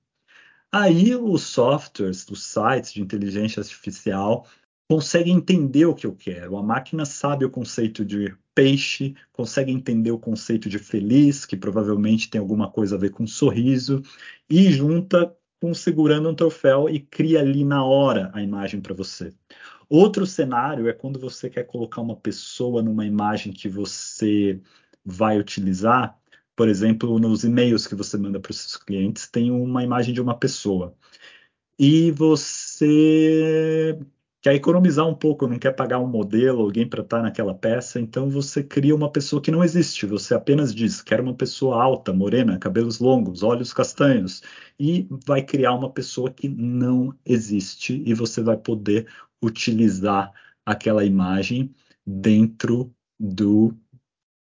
Aí 0.71 1.17
os 1.17 1.43
softwares, 1.43 2.29
os 2.29 2.45
sites 2.45 2.93
de 2.93 3.03
inteligência 3.03 3.61
artificial 3.61 4.47
conseguem 4.89 5.37
entender 5.37 5.87
o 5.87 5.95
que 5.95 6.07
eu 6.07 6.15
quero. 6.15 6.57
A 6.57 6.63
máquina 6.63 7.05
sabe 7.05 7.45
o 7.45 7.51
conceito 7.51 8.05
de 8.05 8.37
peixe, 8.55 9.17
consegue 9.33 9.73
entender 9.73 10.13
o 10.13 10.19
conceito 10.19 10.69
de 10.69 10.79
feliz, 10.79 11.45
que 11.45 11.57
provavelmente 11.57 12.31
tem 12.31 12.41
alguma 12.41 12.71
coisa 12.71 12.95
a 12.95 12.99
ver 12.99 13.11
com 13.11 13.27
sorriso, 13.27 14.01
e 14.49 14.71
junta 14.71 15.35
com 15.61 15.75
segurando 15.75 16.29
um 16.29 16.35
troféu 16.35 16.89
e 16.89 16.99
cria 16.99 17.41
ali 17.41 17.65
na 17.65 17.85
hora 17.85 18.31
a 18.33 18.43
imagem 18.43 18.81
para 18.81 18.95
você. 18.95 19.33
Outro 19.89 20.27
cenário 20.27 20.89
é 20.89 20.93
quando 20.93 21.19
você 21.19 21.51
quer 21.51 21.65
colocar 21.65 22.01
uma 22.01 22.17
pessoa 22.17 22.83
numa 22.83 23.05
imagem 23.05 23.53
que 23.53 23.69
você 23.69 24.61
vai 25.05 25.39
utilizar. 25.39 26.19
Por 26.57 26.69
exemplo, 26.69 27.19
nos 27.19 27.45
e-mails 27.45 27.87
que 27.87 27.95
você 27.95 28.17
manda 28.17 28.41
para 28.41 28.51
os 28.51 28.59
seus 28.59 28.77
clientes, 28.77 29.29
tem 29.29 29.51
uma 29.51 29.83
imagem 29.83 30.15
de 30.15 30.21
uma 30.21 30.37
pessoa. 30.39 30.95
E 31.79 32.11
você 32.13 33.99
quer 34.41 34.55
economizar 34.55 35.07
um 35.07 35.15
pouco, 35.15 35.47
não 35.47 35.59
quer 35.59 35.73
pagar 35.73 35.99
um 35.99 36.07
modelo, 36.07 36.63
alguém 36.63 36.89
para 36.89 37.03
estar 37.03 37.23
naquela 37.23 37.55
peça, 37.55 38.01
então 38.01 38.31
você 38.31 38.63
cria 38.63 38.95
uma 38.95 39.11
pessoa 39.11 39.43
que 39.43 39.51
não 39.51 39.63
existe. 39.63 40.07
Você 40.07 40.35
apenas 40.35 40.75
diz: 40.75 41.03
quero 41.03 41.23
uma 41.23 41.35
pessoa 41.35 41.83
alta, 41.83 42.13
morena, 42.13 42.59
cabelos 42.59 42.99
longos, 42.99 43.43
olhos 43.43 43.73
castanhos, 43.73 44.43
e 44.79 45.07
vai 45.27 45.43
criar 45.43 45.75
uma 45.75 45.91
pessoa 45.91 46.31
que 46.31 46.49
não 46.49 47.15
existe 47.25 48.03
e 48.07 48.15
você 48.15 48.43
vai 48.43 48.57
poder 48.57 49.07
utilizar 49.43 50.33
aquela 50.65 51.05
imagem 51.05 51.75
dentro 52.07 52.95
do 53.19 53.75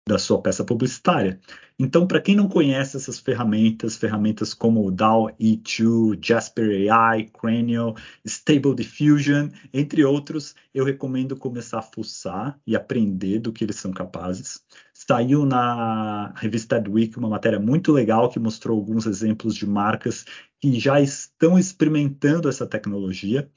da 0.07 0.17
sua 0.17 0.41
peça 0.41 0.63
publicitária. 0.63 1.39
Então, 1.77 2.05
para 2.05 2.19
quem 2.19 2.35
não 2.35 2.49
conhece 2.49 2.97
essas 2.97 3.19
ferramentas, 3.19 3.95
ferramentas 3.95 4.53
como 4.53 4.85
o 4.85 4.91
DAW 4.91 5.29
E2, 5.39 6.19
Jasper 6.21 6.91
AI, 6.91 7.25
Cranial, 7.25 7.95
Stable 8.25 8.75
Diffusion, 8.75 9.49
entre 9.73 10.03
outros, 10.03 10.55
eu 10.73 10.83
recomendo 10.83 11.37
começar 11.37 11.79
a 11.79 11.83
fuçar 11.83 12.59
e 12.65 12.75
aprender 12.75 13.39
do 13.39 13.53
que 13.53 13.63
eles 13.63 13.77
são 13.77 13.91
capazes. 13.91 14.61
Saiu 14.93 15.45
na 15.45 16.33
revista 16.35 16.75
Adweek 16.75 17.17
uma 17.17 17.29
matéria 17.29 17.59
muito 17.59 17.91
legal 17.91 18.29
que 18.29 18.39
mostrou 18.39 18.77
alguns 18.77 19.05
exemplos 19.05 19.55
de 19.55 19.65
marcas 19.65 20.25
que 20.59 20.77
já 20.79 20.99
estão 20.99 21.57
experimentando 21.57 22.49
essa 22.49 22.65
tecnologia, 22.67 23.49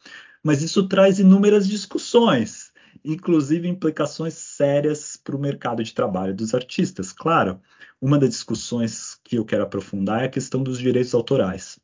mas 0.45 0.63
isso 0.63 0.87
traz 0.87 1.19
inúmeras 1.19 1.67
discussões 1.67 2.72
inclusive 3.05 3.69
implicações 3.69 4.35
sérias 4.35 5.17
para 5.17 5.37
o 5.37 5.41
mercado 5.41 5.83
de 5.83 5.95
trabalho 5.95 6.35
dos 6.35 6.55
artistas. 6.55 7.13
Claro, 7.13 7.61
uma 8.01 8.19
das 8.19 8.31
discussões 8.31 9.19
que 9.25 9.37
eu 9.37 9.45
quero 9.45 9.63
aprofundar 9.65 10.23
é 10.23 10.27
a 10.27 10.31
questão 10.31 10.63
dos 10.63 10.79
direitos 10.79 11.15
autorais. 11.15 11.79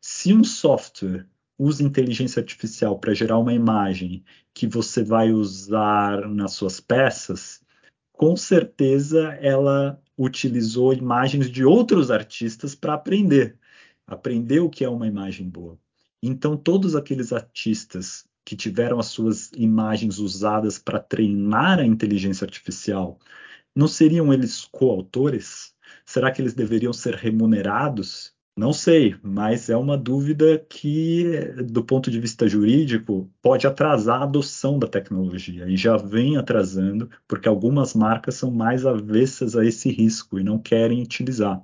Se 0.00 0.32
um 0.34 0.44
software 0.44 1.26
usa 1.58 1.82
inteligência 1.82 2.40
artificial 2.40 2.98
para 2.98 3.14
gerar 3.14 3.38
uma 3.38 3.52
imagem 3.52 4.24
que 4.52 4.66
você 4.66 5.02
vai 5.02 5.30
usar 5.30 6.28
nas 6.28 6.52
suas 6.52 6.80
peças, 6.80 7.60
com 8.12 8.36
certeza 8.36 9.32
ela 9.40 10.00
utilizou 10.16 10.92
imagens 10.92 11.50
de 11.50 11.64
outros 11.64 12.10
artistas 12.10 12.74
para 12.74 12.94
aprender, 12.94 13.58
aprender 14.06 14.60
o 14.60 14.70
que 14.70 14.84
é 14.84 14.88
uma 14.88 15.06
imagem 15.06 15.48
boa. 15.48 15.78
Então, 16.22 16.56
todos 16.56 16.94
aqueles 16.94 17.32
artistas 17.32 18.24
que 18.44 18.56
tiveram 18.56 18.98
as 18.98 19.06
suas 19.06 19.50
imagens 19.56 20.18
usadas 20.18 20.78
para 20.78 21.00
treinar 21.00 21.78
a 21.78 21.86
inteligência 21.86 22.44
artificial, 22.44 23.18
não 23.74 23.88
seriam 23.88 24.32
eles 24.32 24.64
coautores? 24.64 25.74
Será 26.04 26.30
que 26.30 26.42
eles 26.42 26.54
deveriam 26.54 26.92
ser 26.92 27.14
remunerados? 27.14 28.34
Não 28.54 28.72
sei, 28.72 29.16
mas 29.22 29.70
é 29.70 29.76
uma 29.76 29.96
dúvida 29.96 30.58
que, 30.68 31.24
do 31.64 31.82
ponto 31.82 32.10
de 32.10 32.20
vista 32.20 32.46
jurídico, 32.46 33.30
pode 33.40 33.66
atrasar 33.66 34.20
a 34.20 34.24
adoção 34.24 34.78
da 34.78 34.86
tecnologia 34.86 35.66
e 35.66 35.74
já 35.76 35.96
vem 35.96 36.36
atrasando, 36.36 37.08
porque 37.26 37.48
algumas 37.48 37.94
marcas 37.94 38.34
são 38.34 38.50
mais 38.50 38.84
avessas 38.84 39.56
a 39.56 39.64
esse 39.64 39.90
risco 39.90 40.38
e 40.38 40.44
não 40.44 40.58
querem 40.58 41.02
utilizar. 41.02 41.62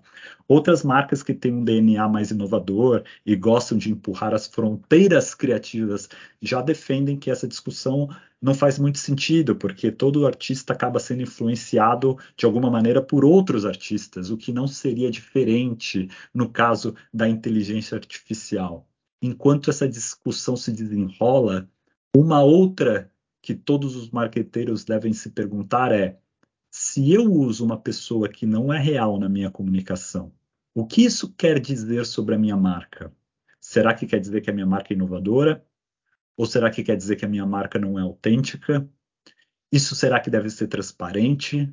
Outras 0.49 0.83
marcas 0.83 1.23
que 1.23 1.35
têm 1.35 1.53
um 1.53 1.63
DNA 1.63 2.09
mais 2.09 2.31
inovador 2.31 3.05
e 3.25 3.37
gostam 3.37 3.77
de 3.77 3.91
empurrar 3.93 4.33
as 4.33 4.47
fronteiras 4.47 5.35
criativas 5.35 6.09
já 6.41 6.63
defendem 6.63 7.19
que 7.19 7.31
essa 7.31 7.47
discussão 7.47 8.09
não 8.41 8.55
faz 8.55 8.79
muito 8.79 8.97
sentido, 8.97 9.55
porque 9.55 9.93
todo 9.93 10.27
artista 10.27 10.73
acaba 10.73 10.99
sendo 10.99 11.23
influenciado 11.23 12.17
de 12.35 12.47
alguma 12.47 12.71
maneira 12.71 13.03
por 13.03 13.27
outros 13.27 13.67
artistas, 13.67 14.31
o 14.31 14.39
que 14.39 14.51
não 14.51 14.67
seria 14.67 15.11
diferente 15.11 16.09
no 16.33 16.49
caso 16.49 16.95
da 17.13 17.29
inteligência 17.29 17.97
artificial. 17.97 18.89
Enquanto 19.21 19.69
essa 19.69 19.87
discussão 19.87 20.57
se 20.57 20.73
desenrola, 20.73 21.69
uma 22.17 22.43
outra 22.43 23.13
que 23.43 23.55
todos 23.55 23.97
os 23.97 24.11
marqueteiros 24.11 24.85
devem 24.85 25.13
se 25.13 25.31
perguntar 25.31 25.93
é: 25.93 26.19
se 26.79 27.12
eu 27.12 27.25
uso 27.25 27.64
uma 27.64 27.77
pessoa 27.77 28.29
que 28.29 28.47
não 28.47 28.73
é 28.73 28.79
real 28.79 29.19
na 29.19 29.29
minha 29.29 29.51
comunicação, 29.51 30.33
o 30.73 30.87
que 30.87 31.05
isso 31.05 31.35
quer 31.35 31.59
dizer 31.59 32.07
sobre 32.07 32.37
a 32.37 32.38
minha 32.38 32.57
marca? 32.57 33.12
Será 33.61 33.93
que 33.93 34.07
quer 34.07 34.21
dizer 34.21 34.43
que 34.43 34.49
a 34.49 34.53
minha 34.53 34.64
marca 34.64 34.93
é 34.93 34.95
inovadora? 34.95 35.67
Ou 36.37 36.47
será 36.47 36.71
que 36.71 36.85
quer 36.85 36.97
dizer 36.97 37.17
que 37.17 37.25
a 37.25 37.29
minha 37.29 37.45
marca 37.45 37.81
não 37.81 37.99
é 37.99 38.03
autêntica? 38.03 38.88
Isso 39.73 39.97
será 39.97 40.21
que 40.21 40.31
deve 40.31 40.49
ser 40.51 40.69
transparente 40.69 41.69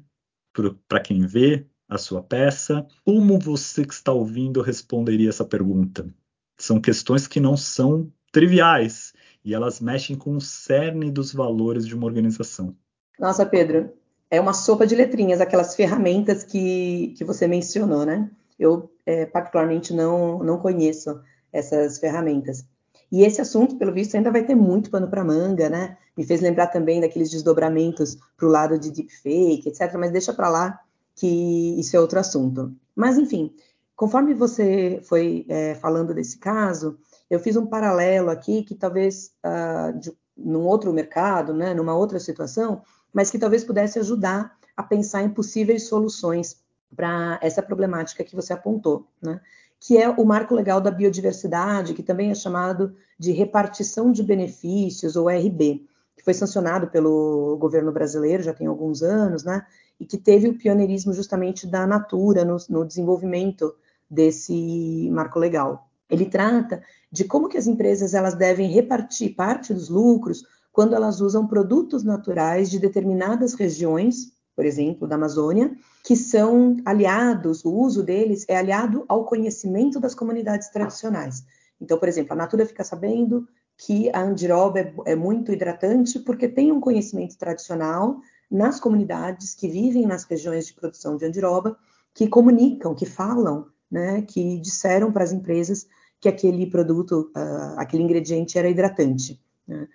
para 0.87 0.99
quem 0.99 1.27
vê 1.27 1.67
a 1.87 1.99
sua 1.99 2.23
peça? 2.23 2.83
Como 3.03 3.37
você 3.37 3.85
que 3.85 3.93
está 3.93 4.11
ouvindo 4.11 4.59
responderia 4.63 5.29
essa 5.29 5.45
pergunta? 5.45 6.11
São 6.57 6.81
questões 6.81 7.27
que 7.27 7.39
não 7.39 7.55
são 7.55 8.11
triviais 8.31 9.13
e 9.43 9.53
elas 9.53 9.79
mexem 9.79 10.15
com 10.15 10.35
o 10.35 10.41
cerne 10.41 11.11
dos 11.11 11.31
valores 11.31 11.85
de 11.85 11.93
uma 11.93 12.07
organização. 12.07 12.75
Nossa, 13.19 13.45
Pedro, 13.45 13.93
é 14.35 14.41
uma 14.41 14.53
sopa 14.53 14.85
de 14.85 14.95
letrinhas, 14.95 15.41
aquelas 15.41 15.75
ferramentas 15.75 16.43
que, 16.43 17.13
que 17.17 17.23
você 17.23 17.47
mencionou, 17.47 18.05
né? 18.05 18.29
Eu, 18.59 18.89
é, 19.05 19.25
particularmente, 19.25 19.93
não, 19.93 20.39
não 20.39 20.59
conheço 20.59 21.19
essas 21.51 21.99
ferramentas. 21.99 22.65
E 23.11 23.23
esse 23.23 23.39
assunto, 23.39 23.77
pelo 23.77 23.93
visto, 23.93 24.15
ainda 24.15 24.31
vai 24.31 24.43
ter 24.43 24.55
muito 24.55 24.89
pano 24.89 25.09
para 25.09 25.23
manga, 25.23 25.69
né? 25.69 25.97
Me 26.17 26.25
fez 26.25 26.41
lembrar 26.41 26.67
também 26.67 26.99
daqueles 26.99 27.29
desdobramentos 27.29 28.17
para 28.35 28.47
o 28.47 28.51
lado 28.51 28.79
de 28.79 28.91
deepfake, 28.91 29.69
etc. 29.69 29.93
Mas 29.97 30.11
deixa 30.11 30.33
para 30.33 30.49
lá 30.49 30.79
que 31.15 31.79
isso 31.79 31.95
é 31.95 31.99
outro 31.99 32.19
assunto. 32.19 32.73
Mas, 32.95 33.17
enfim, 33.17 33.53
conforme 33.95 34.33
você 34.33 34.99
foi 35.03 35.45
é, 35.47 35.75
falando 35.75 36.13
desse 36.13 36.37
caso, 36.37 36.97
eu 37.29 37.39
fiz 37.39 37.55
um 37.55 37.65
paralelo 37.65 38.29
aqui 38.29 38.63
que 38.63 38.75
talvez 38.75 39.31
uh, 39.45 39.97
de, 39.97 40.13
num 40.35 40.65
outro 40.65 40.91
mercado, 40.91 41.53
né, 41.53 41.73
numa 41.73 41.95
outra 41.95 42.19
situação, 42.19 42.81
mas 43.15 43.31
que 43.31 43.39
talvez 43.39 43.63
pudesse 43.63 43.97
ajudar 43.97 44.57
a 44.75 44.83
pensar 44.83 45.23
em 45.23 45.29
possíveis 45.29 45.87
soluções 45.87 46.57
para 46.93 47.39
essa 47.41 47.63
problemática 47.63 48.25
que 48.25 48.35
você 48.35 48.51
apontou, 48.51 49.07
né? 49.21 49.39
que 49.79 49.97
é 49.97 50.09
o 50.09 50.25
marco 50.25 50.53
legal 50.53 50.81
da 50.81 50.91
biodiversidade, 50.91 51.93
que 51.93 52.03
também 52.03 52.29
é 52.29 52.35
chamado 52.35 52.93
de 53.17 53.31
repartição 53.31 54.11
de 54.11 54.21
benefícios, 54.21 55.15
ou 55.15 55.29
RB, 55.29 55.85
que 56.17 56.23
foi 56.25 56.33
sancionado 56.33 56.87
pelo 56.87 57.55
governo 57.57 57.91
brasileiro 57.91 58.43
já 58.43 58.53
tem 58.53 58.67
alguns 58.67 59.01
anos, 59.01 59.43
né? 59.43 59.65
E 59.99 60.05
que 60.05 60.17
teve 60.17 60.49
o 60.49 60.57
pioneirismo 60.57 61.13
justamente 61.13 61.67
da 61.67 61.85
Natura 61.87 62.43
no, 62.43 62.57
no 62.69 62.85
desenvolvimento 62.85 63.73
desse 64.09 65.09
marco 65.11 65.39
legal. 65.39 65.89
Ele 66.09 66.25
trata 66.25 66.83
de 67.11 67.23
como 67.23 67.47
que 67.47 67.57
as 67.57 67.67
empresas 67.67 68.13
elas 68.13 68.35
devem 68.35 68.69
repartir 68.69 69.35
parte 69.35 69.73
dos 69.73 69.87
lucros 69.87 70.43
quando 70.75 70.93
elas 70.93 71.21
usam 71.21 71.47
produtos 71.47 72.03
naturais 72.03 72.69
de 72.69 72.77
determinadas 72.77 73.53
regiões 73.53 74.35
por 74.55 74.65
exemplo, 74.65 75.07
da 75.07 75.15
Amazônia, 75.15 75.75
que 76.03 76.15
são 76.15 76.77
aliados, 76.85 77.65
o 77.65 77.73
uso 77.73 78.01
deles 78.01 78.45
é 78.47 78.55
aliado 78.55 79.03
ao 79.07 79.25
conhecimento 79.25 79.99
das 79.99 80.15
comunidades 80.15 80.69
tradicionais. 80.69 81.43
Então, 81.79 81.99
por 81.99 82.07
exemplo, 82.07 82.33
a 82.33 82.37
Natura 82.37 82.65
fica 82.65 82.83
sabendo 82.83 83.45
que 83.77 84.09
a 84.11 84.21
andiroba 84.21 84.79
é, 84.79 84.93
é 85.07 85.15
muito 85.15 85.51
hidratante 85.51 86.19
porque 86.19 86.47
tem 86.47 86.71
um 86.71 86.79
conhecimento 86.79 87.37
tradicional 87.37 88.21
nas 88.49 88.79
comunidades 88.79 89.53
que 89.53 89.67
vivem 89.67 90.05
nas 90.05 90.23
regiões 90.23 90.67
de 90.67 90.73
produção 90.73 91.17
de 91.17 91.25
andiroba, 91.25 91.77
que 92.13 92.27
comunicam, 92.27 92.95
que 92.95 93.05
falam, 93.05 93.67
né, 93.91 94.21
que 94.21 94.57
disseram 94.59 95.11
para 95.11 95.25
as 95.25 95.33
empresas 95.33 95.85
que 96.21 96.29
aquele 96.29 96.65
produto, 96.67 97.29
uh, 97.35 97.77
aquele 97.77 98.03
ingrediente 98.03 98.57
era 98.57 98.69
hidratante. 98.69 99.41
Né? 99.67 99.85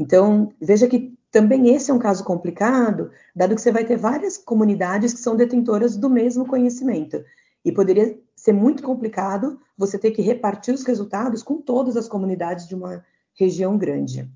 Então, 0.00 0.50
veja 0.58 0.88
que 0.88 1.14
também 1.30 1.74
esse 1.74 1.90
é 1.90 1.94
um 1.94 1.98
caso 1.98 2.24
complicado, 2.24 3.10
dado 3.36 3.54
que 3.54 3.60
você 3.60 3.70
vai 3.70 3.84
ter 3.84 3.98
várias 3.98 4.38
comunidades 4.38 5.12
que 5.12 5.20
são 5.20 5.36
detentoras 5.36 5.94
do 5.94 6.08
mesmo 6.08 6.46
conhecimento. 6.46 7.22
E 7.62 7.70
poderia 7.70 8.18
ser 8.34 8.54
muito 8.54 8.82
complicado 8.82 9.60
você 9.76 9.98
ter 9.98 10.12
que 10.12 10.22
repartir 10.22 10.72
os 10.72 10.84
resultados 10.84 11.42
com 11.42 11.60
todas 11.60 11.98
as 11.98 12.08
comunidades 12.08 12.66
de 12.66 12.74
uma 12.74 13.04
região 13.34 13.76
grande. 13.76 14.26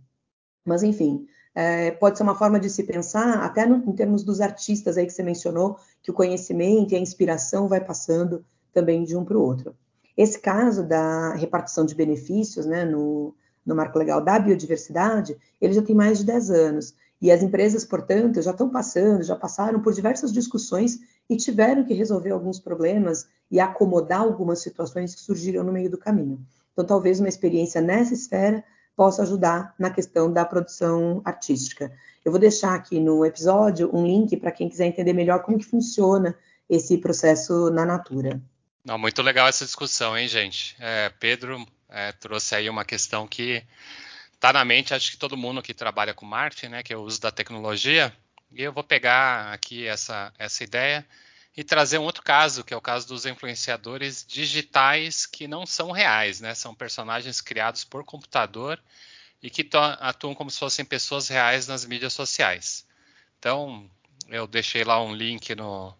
Mas, 0.67 0.83
enfim, 0.83 1.27
é, 1.55 1.93
pode 1.93 2.19
ser 2.19 2.25
uma 2.25 2.35
forma 2.35 2.61
de 2.61 2.69
se 2.69 2.83
pensar, 2.83 3.43
até 3.43 3.65
no, 3.65 3.77
em 3.91 3.93
termos 3.95 4.23
dos 4.23 4.43
artistas 4.43 4.99
aí 4.99 5.07
que 5.07 5.15
você 5.15 5.23
mencionou, 5.23 5.79
que 6.03 6.11
o 6.11 6.15
conhecimento 6.15 6.93
e 6.93 6.97
a 6.97 7.01
inspiração 7.01 7.69
vai 7.69 7.83
passando 7.83 8.45
também 8.71 9.03
de 9.03 9.17
um 9.17 9.25
para 9.25 9.39
o 9.39 9.43
outro. 9.43 9.75
Esse 10.15 10.39
caso 10.39 10.87
da 10.87 11.33
repartição 11.33 11.87
de 11.87 11.95
benefícios, 11.95 12.67
né, 12.67 12.85
no, 12.85 13.35
no 13.65 13.75
marco 13.75 13.99
legal 13.99 14.21
da 14.21 14.39
biodiversidade, 14.39 15.37
ele 15.61 15.73
já 15.73 15.83
tem 15.83 15.95
mais 15.95 16.19
de 16.19 16.25
10 16.25 16.51
anos. 16.51 16.95
E 17.21 17.31
as 17.31 17.43
empresas, 17.43 17.85
portanto, 17.85 18.43
já 18.43 18.51
estão 18.51 18.69
passando, 18.69 19.23
já 19.23 19.35
passaram 19.35 19.81
por 19.81 19.95
diversas 19.95 20.33
discussões 20.33 21.01
e 21.29 21.37
tiveram 21.37 21.85
que 21.85 21.95
resolver 21.95 22.31
alguns 22.31 22.61
problemas 22.61 23.27
e 23.51 23.59
acomodar 23.59 24.21
algumas 24.21 24.61
situações 24.61 25.15
que 25.15 25.21
surgiram 25.21 25.65
no 25.65 25.73
meio 25.73 25.91
do 25.91 25.97
caminho. 25.97 26.45
Então, 26.73 26.85
talvez 26.85 27.21
uma 27.21 27.29
experiência 27.29 27.81
nessa 27.81 28.13
esfera 28.13 28.63
possa 28.97 29.23
ajudar 29.23 29.75
na 29.79 29.91
questão 29.91 30.33
da 30.33 30.45
produção 30.45 31.23
artística. 31.25 31.91
Eu 32.25 32.31
vou 32.31 32.41
deixar 32.41 32.75
aqui 32.75 33.01
no 33.01 33.25
episódio 33.25 33.91
um 33.95 34.05
link 34.05 34.37
para 34.37 34.53
quem 34.53 34.69
quiser 34.69 34.87
entender 34.87 35.13
melhor 35.13 35.43
como 35.43 35.59
que 35.59 35.65
funciona 35.65 36.37
esse 36.69 36.99
processo 36.99 37.71
na 37.71 37.85
Natura. 37.85 38.41
Não, 38.85 38.99
muito 38.99 39.23
legal 39.23 39.49
essa 39.49 39.65
discussão, 39.65 40.17
hein, 40.17 40.29
gente? 40.29 40.77
É, 40.79 41.11
Pedro, 41.19 41.65
é, 41.95 42.11
trouxe 42.11 42.57
aí 42.57 42.69
uma 42.69 42.85
questão 42.85 43.27
que 43.29 43.65
está 44.35 44.53
na 44.53 44.65
mente, 44.65 44.93
acho 44.93 45.13
que 45.13 45.17
todo 45.17 45.37
mundo 45.37 45.63
que 45.63 45.73
trabalha 45.73 46.13
com 46.13 46.27
marketing, 46.27 46.69
né, 46.69 46.83
que 46.83 46.93
é 46.93 46.97
o 46.97 47.03
uso 47.03 47.21
da 47.21 47.31
tecnologia. 47.31 48.15
E 48.53 48.63
eu 48.63 48.73
vou 48.73 48.83
pegar 48.83 49.53
aqui 49.53 49.87
essa, 49.87 50.33
essa 50.37 50.65
ideia 50.65 51.07
e 51.57 51.63
trazer 51.63 51.99
um 51.99 52.03
outro 52.03 52.23
caso, 52.23 52.65
que 52.65 52.75
é 52.75 52.77
o 52.77 52.81
caso 52.81 53.07
dos 53.07 53.27
influenciadores 53.27 54.27
digitais 54.27 55.25
que 55.25 55.47
não 55.47 55.65
são 55.65 55.93
reais, 55.93 56.41
né? 56.41 56.53
São 56.53 56.75
personagens 56.75 57.41
criados 57.41 57.85
por 57.85 58.05
computador 58.05 58.81
e 59.41 59.49
que 59.49 59.69
atuam 60.01 60.35
como 60.35 60.51
se 60.51 60.59
fossem 60.59 60.85
pessoas 60.85 61.29
reais 61.29 61.69
nas 61.69 61.85
mídias 61.85 62.13
sociais. 62.13 62.85
Então, 63.39 63.89
eu 64.29 64.49
deixei 64.49 64.83
lá 64.83 65.01
um 65.01 65.15
link 65.15 65.55
no, 65.55 65.95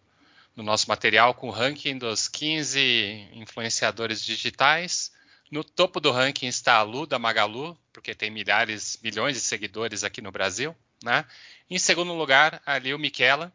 no 0.57 0.65
nosso 0.65 0.89
material 0.89 1.35
com 1.35 1.49
o 1.49 1.53
ranking 1.53 1.99
dos 1.99 2.27
15 2.27 3.29
influenciadores 3.35 4.25
digitais. 4.25 5.14
No 5.55 5.63
topo 5.63 6.01
do 6.01 6.11
ranking 6.11 6.49
está 6.49 6.79
a 6.79 6.83
Lu 6.83 7.07
da 7.07 7.17
Magalu, 7.17 7.79
porque 7.93 8.13
tem 8.13 8.29
milhares, 8.29 8.99
milhões 9.01 9.37
de 9.37 9.41
seguidores 9.41 10.03
aqui 10.03 10.21
no 10.21 10.33
Brasil. 10.33 10.75
Né? 11.01 11.25
Em 11.71 11.79
segundo 11.79 12.13
lugar, 12.13 12.61
ali 12.67 12.93
o 12.93 12.99
Michela, 12.99 13.53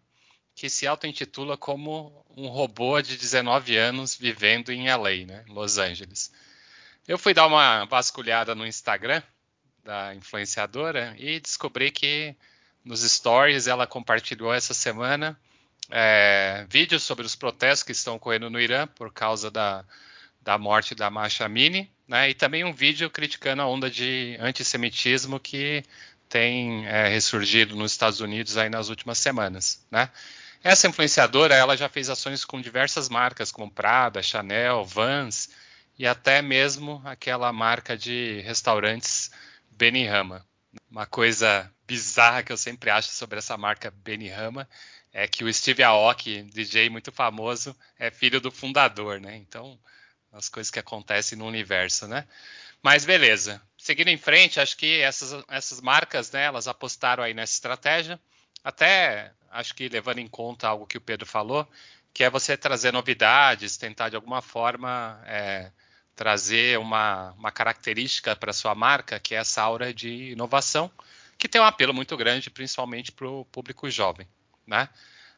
que 0.56 0.70
se 0.70 0.88
auto-intitula 0.88 1.58
como 1.58 2.26
um 2.38 2.48
robô 2.48 3.02
de 3.02 3.18
19 3.18 3.76
anos 3.76 4.16
vivendo 4.16 4.72
em 4.72 4.90
LA, 4.90 5.26
né? 5.28 5.44
Los 5.50 5.78
Angeles. 5.78 6.32
Eu 7.06 7.18
fui 7.18 7.34
dar 7.34 7.48
uma 7.48 7.84
vasculhada 7.84 8.56
no 8.56 8.66
Instagram 8.66 9.22
da 9.84 10.16
influenciadora 10.16 11.14
e 11.20 11.38
descobri 11.42 11.92
que 11.92 12.34
nos 12.82 13.02
stories 13.02 13.68
ela 13.68 13.86
compartilhou 13.86 14.54
essa 14.54 14.74
semana 14.74 15.38
é, 15.90 16.66
vídeos 16.70 17.04
sobre 17.04 17.26
os 17.26 17.36
protestos 17.36 17.84
que 17.84 17.92
estão 17.92 18.16
ocorrendo 18.16 18.50
no 18.50 18.58
Irã 18.58 18.88
por 18.88 19.12
causa 19.12 19.52
da, 19.52 19.84
da 20.42 20.58
morte 20.58 20.96
da 20.96 21.10
Masha 21.10 21.46
Amini, 21.46 21.92
né, 22.08 22.30
e 22.30 22.34
também 22.34 22.64
um 22.64 22.74
vídeo 22.74 23.10
criticando 23.10 23.62
a 23.62 23.68
onda 23.68 23.90
de 23.90 24.38
antissemitismo 24.40 25.40
que 25.40 25.84
tem 26.28 26.86
é, 26.88 27.08
ressurgido 27.08 27.76
nos 27.76 27.92
Estados 27.92 28.20
Unidos 28.20 28.58
aí 28.58 28.70
nas 28.70 28.90
últimas 28.90 29.18
semanas, 29.18 29.86
né. 29.92 30.10
Essa 30.64 30.88
influenciadora, 30.88 31.56
ela 31.56 31.78
já 31.78 31.88
fez 31.88 32.10
ações 32.10 32.44
com 32.44 32.60
diversas 32.60 33.08
marcas, 33.08 33.50
como 33.50 33.72
Prada, 33.72 34.22
Chanel, 34.22 34.84
Vans 34.84 35.50
e 35.98 36.06
até 36.06 36.42
mesmo 36.42 37.02
aquela 37.06 37.52
marca 37.54 37.98
de 37.98 38.42
restaurantes 38.42 39.32
Benihama. 39.72 40.46
Uma 40.92 41.06
coisa 41.06 41.72
bizarra 41.88 42.44
que 42.44 42.52
eu 42.52 42.58
sempre 42.58 42.90
acho 42.90 43.10
sobre 43.12 43.40
essa 43.40 43.58
marca 43.58 43.90
Benihama 43.90 44.68
é 45.14 45.28
que 45.28 45.44
o 45.44 45.54
Steve 45.54 45.82
Aoki, 45.82 46.44
DJ 46.44 46.90
muito 46.90 47.12
famoso, 47.12 47.76
é 47.98 48.12
filho 48.12 48.42
do 48.42 48.52
fundador, 48.52 49.20
né? 49.20 49.38
Então, 49.38 49.80
as 50.32 50.50
coisas 50.50 50.72
que 50.72 50.80
acontecem 50.80 51.38
no 51.38 51.46
universo, 51.46 52.08
né? 52.08 52.28
Mas 52.82 53.06
beleza. 53.06 53.62
Seguindo 53.78 54.10
em 54.10 54.18
frente, 54.18 54.60
acho 54.60 54.78
que 54.78 55.02
essas, 55.02 55.44
essas 55.50 55.82
marcas, 55.82 56.32
né, 56.32 56.44
elas 56.44 56.68
apostaram 56.68 57.24
aí 57.24 57.34
nessa 57.34 57.54
estratégia, 57.54 58.20
até 58.64 59.32
acho 59.52 59.74
que 59.74 59.90
levando 59.90 60.20
em 60.20 60.28
conta 60.28 60.68
algo 60.68 60.86
que 60.86 60.98
o 60.98 61.02
Pedro 61.02 61.26
falou, 61.26 61.68
que 62.14 62.24
é 62.24 62.30
você 62.30 62.56
trazer 62.58 62.92
novidades, 62.92 63.78
tentar 63.78 64.10
de 64.10 64.16
alguma 64.16 64.42
forma 64.42 65.22
é, 65.26 65.72
trazer 66.16 66.78
uma, 66.78 67.32
uma 67.38 67.52
característica 67.52 68.36
para 68.36 68.54
sua 68.54 68.76
marca, 68.76 69.20
que 69.20 69.36
é 69.36 69.38
essa 69.38 69.62
aura 69.62 69.94
de 69.94 70.32
inovação, 70.32 70.92
que 71.38 71.48
tem 71.48 71.62
um 71.62 71.66
apelo 71.66 71.94
muito 71.94 72.16
grande, 72.18 72.50
principalmente 72.50 73.12
para 73.12 73.28
o 73.28 73.46
público 73.46 73.90
jovem. 73.90 74.28
Né? 74.68 74.90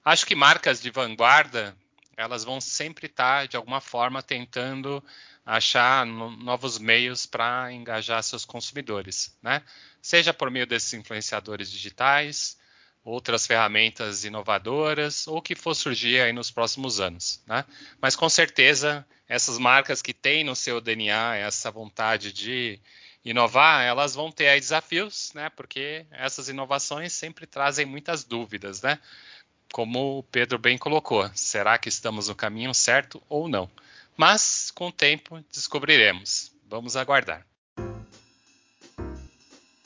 Acho 0.04 0.26
que 0.26 0.36
marcas 0.36 0.82
de 0.82 0.90
vanguarda 0.90 1.76
elas 2.22 2.44
vão 2.44 2.62
sempre 2.62 3.08
estar 3.08 3.48
de 3.48 3.58
alguma 3.58 3.82
forma 3.82 4.22
tentando 4.22 5.04
achar 5.46 6.06
no, 6.06 6.32
novos 6.32 6.78
meios 6.78 7.26
para 7.26 7.72
engajar 7.72 8.24
seus 8.24 8.46
consumidores, 8.46 9.36
né? 9.42 9.64
Seja 10.02 10.34
por 10.34 10.50
meio 10.50 10.66
desses 10.66 10.94
influenciadores 10.94 11.72
digitais, 11.72 12.58
outras 13.04 13.48
ferramentas 13.48 14.24
inovadoras 14.24 15.28
ou 15.28 15.42
que 15.42 15.56
for 15.56 15.74
surgir 15.74 16.22
aí 16.22 16.32
nos 16.32 16.52
próximos 16.52 17.00
anos, 17.00 17.42
né? 17.48 17.66
Mas 18.00 18.16
com 18.16 18.30
certeza 18.30 19.06
essas 19.28 19.58
marcas 19.58 20.02
que 20.02 20.14
têm 20.14 20.44
no 20.44 20.56
seu 20.56 20.80
DNA 20.80 21.38
essa 21.38 21.72
vontade 21.72 22.32
de 22.32 22.80
inovar, 23.24 23.84
elas 23.84 24.16
vão 24.16 24.32
ter 24.32 24.48
aí 24.48 24.60
desafios, 24.60 25.32
né? 25.34 25.50
Porque 25.50 26.06
essas 26.12 26.50
inovações 26.50 27.14
sempre 27.14 27.46
trazem 27.46 27.86
muitas 27.86 28.24
dúvidas, 28.24 28.82
né? 28.82 29.00
Como 29.72 30.20
o 30.20 30.24
Pedro 30.24 30.60
bem 30.60 30.78
colocou, 30.78 31.30
será 31.34 31.78
que 31.78 31.88
estamos 31.88 32.28
no 32.28 32.36
caminho 32.36 32.74
certo 32.74 33.22
ou 33.30 33.48
não? 33.48 33.70
Mas 34.18 34.70
com 34.76 34.88
o 34.88 34.92
tempo 34.92 35.40
descobriremos. 35.52 36.52
Vamos 36.70 36.98
aguardar. 36.98 37.46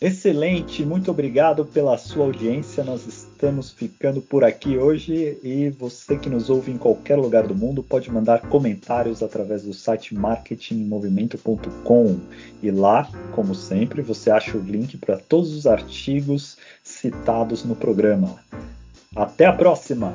Excelente, 0.02 0.84
muito 0.84 1.10
obrigado 1.10 1.64
pela 1.66 1.98
sua 1.98 2.26
audiência. 2.26 2.84
Nós 2.84 3.08
estamos 3.08 3.72
ficando 3.72 4.22
por 4.22 4.44
aqui 4.44 4.78
hoje 4.78 5.40
e 5.42 5.70
você 5.70 6.18
que 6.18 6.28
nos 6.30 6.50
ouve 6.50 6.70
em 6.72 6.78
qualquer 6.78 7.16
lugar 7.16 7.48
do 7.48 7.56
mundo 7.56 7.82
pode 7.82 8.12
mandar 8.12 8.42
comentários 8.42 9.24
através 9.24 9.64
do 9.64 9.74
site 9.74 10.14
marketingmovimento.com 10.14 12.20
e 12.62 12.70
lá, 12.72 13.10
como 13.34 13.56
sempre, 13.56 14.02
você 14.02 14.30
acha 14.30 14.58
o 14.58 14.62
link 14.62 14.98
para 14.98 15.18
todos 15.18 15.54
os 15.54 15.66
artigos 15.66 16.58
citados 16.84 17.64
no 17.64 17.74
programa. 17.76 18.44
Até 19.16 19.46
a 19.46 19.54
próxima! 19.54 20.14